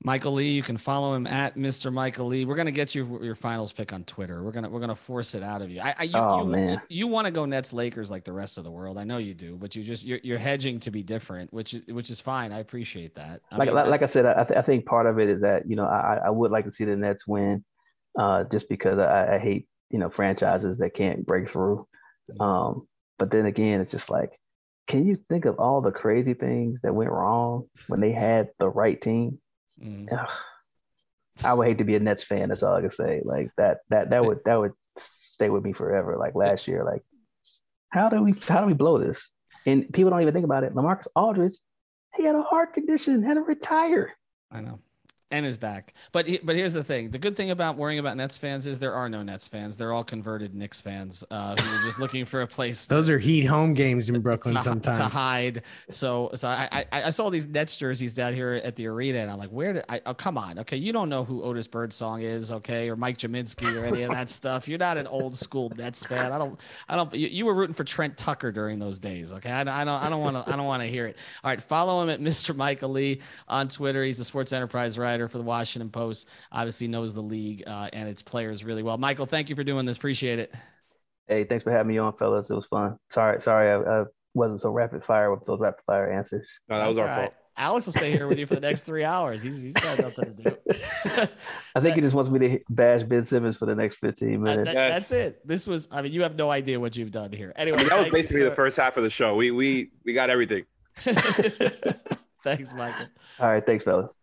[0.02, 1.92] Michael Lee, you can follow him at Mr.
[1.92, 2.46] Michael Lee.
[2.46, 4.42] We're gonna get you your finals pick on Twitter.
[4.42, 5.82] We're gonna we're gonna force it out of you.
[5.82, 6.82] I, I you, Oh, you, man.
[6.88, 8.98] you want to go Nets Lakers like the rest of the world.
[8.98, 11.82] I know you do, but you just you're, you're hedging to be different, which is
[11.88, 12.54] which is fine.
[12.54, 13.42] I appreciate that.
[13.52, 15.70] I like mean, like, I said, I, th- I think part of it is that
[15.70, 17.66] you know I, I would like to see the Nets win,
[18.18, 21.86] uh, just because I, I hate you know franchises that can't break through.
[22.40, 22.88] Um,
[23.18, 24.40] but then again, it's just like,
[24.88, 28.70] can you think of all the crazy things that went wrong when they had the
[28.70, 29.42] right team?
[29.82, 30.28] Mm.
[31.44, 32.50] I would hate to be a Nets fan.
[32.50, 33.22] That's all I can say.
[33.24, 36.18] Like that that that would that would stay with me forever.
[36.18, 37.02] Like last year, like
[37.90, 39.32] how do we how do we blow this?
[39.66, 40.74] And people don't even think about it.
[40.74, 41.58] Lamarcus Aldridge,
[42.16, 44.12] he had a heart condition, had to retire.
[44.52, 44.80] I know.
[45.32, 45.94] And is back.
[46.12, 47.12] But he- but here's the thing.
[47.12, 49.78] The good thing about worrying about Nets fans is there are no Nets fans.
[49.78, 52.88] They're all converted Knicks fans uh, who are just looking for a place.
[52.88, 54.98] to- Those are Heat home games in Brooklyn to, sometimes.
[54.98, 55.62] to hide.
[55.92, 59.30] So so I, I I saw these Nets jerseys down here at the arena, and
[59.30, 60.02] I'm like, where did I?
[60.08, 63.72] Oh, come on, okay, you don't know who Otis Birdsong is, okay, or Mike Gminski
[63.80, 64.68] or any of that stuff.
[64.68, 66.32] You're not an old school Nets fan.
[66.32, 67.14] I don't I don't.
[67.14, 69.52] You, you were rooting for Trent Tucker during those days, okay?
[69.52, 71.18] I, I don't I don't want to I don't want to hear it.
[71.44, 72.56] All right, follow him at Mr.
[72.56, 74.04] Michael Lee on Twitter.
[74.04, 76.30] He's a sports enterprise writer for the Washington Post.
[76.52, 78.98] Obviously knows the league uh, and its players really well.
[78.98, 79.98] Michael, thank you for doing this.
[79.98, 80.54] Appreciate it.
[81.28, 82.50] Hey, thanks for having me on, fellas.
[82.50, 82.98] It was fun.
[83.12, 86.48] Sorry, sorry, I, I wasn't so rapid fire with those rapid fire answers.
[86.70, 87.26] No, that was That's our all right.
[87.30, 87.36] fault.
[87.58, 89.42] Alex will stay here with you for the next three hours.
[89.42, 90.58] He's he's got nothing to do.
[91.76, 94.40] I think he just wants me to bash Ben Simmons for the next 15 That-
[94.40, 94.74] minutes.
[94.74, 94.94] that- Yes.
[94.94, 95.46] That's it.
[95.48, 95.90] This was.
[95.92, 97.52] I mean, you have no idea what you've done here.
[97.58, 99.36] Anyway, I mean, that was basically the first half of the show.
[99.36, 100.64] We we we got everything.
[102.44, 103.08] Thanks, Michael.
[103.40, 104.14] All right, thanks, fellas.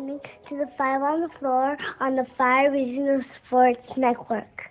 [0.00, 4.62] Listening to the Five on the Floor on the Five Regional Sports Network.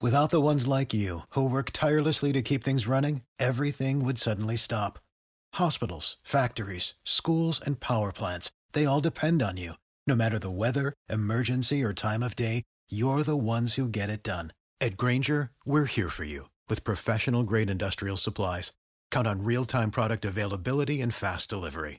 [0.00, 4.54] Without the ones like you, who work tirelessly to keep things running, everything would suddenly
[4.54, 5.00] stop.
[5.54, 9.72] Hospitals, factories, schools, and power plants, they all depend on you.
[10.06, 14.22] No matter the weather, emergency, or time of day, you're the ones who get it
[14.22, 14.52] done.
[14.80, 18.70] At Grainger, we're here for you with professional grade industrial supplies.
[19.10, 21.98] Count on real time product availability and fast delivery.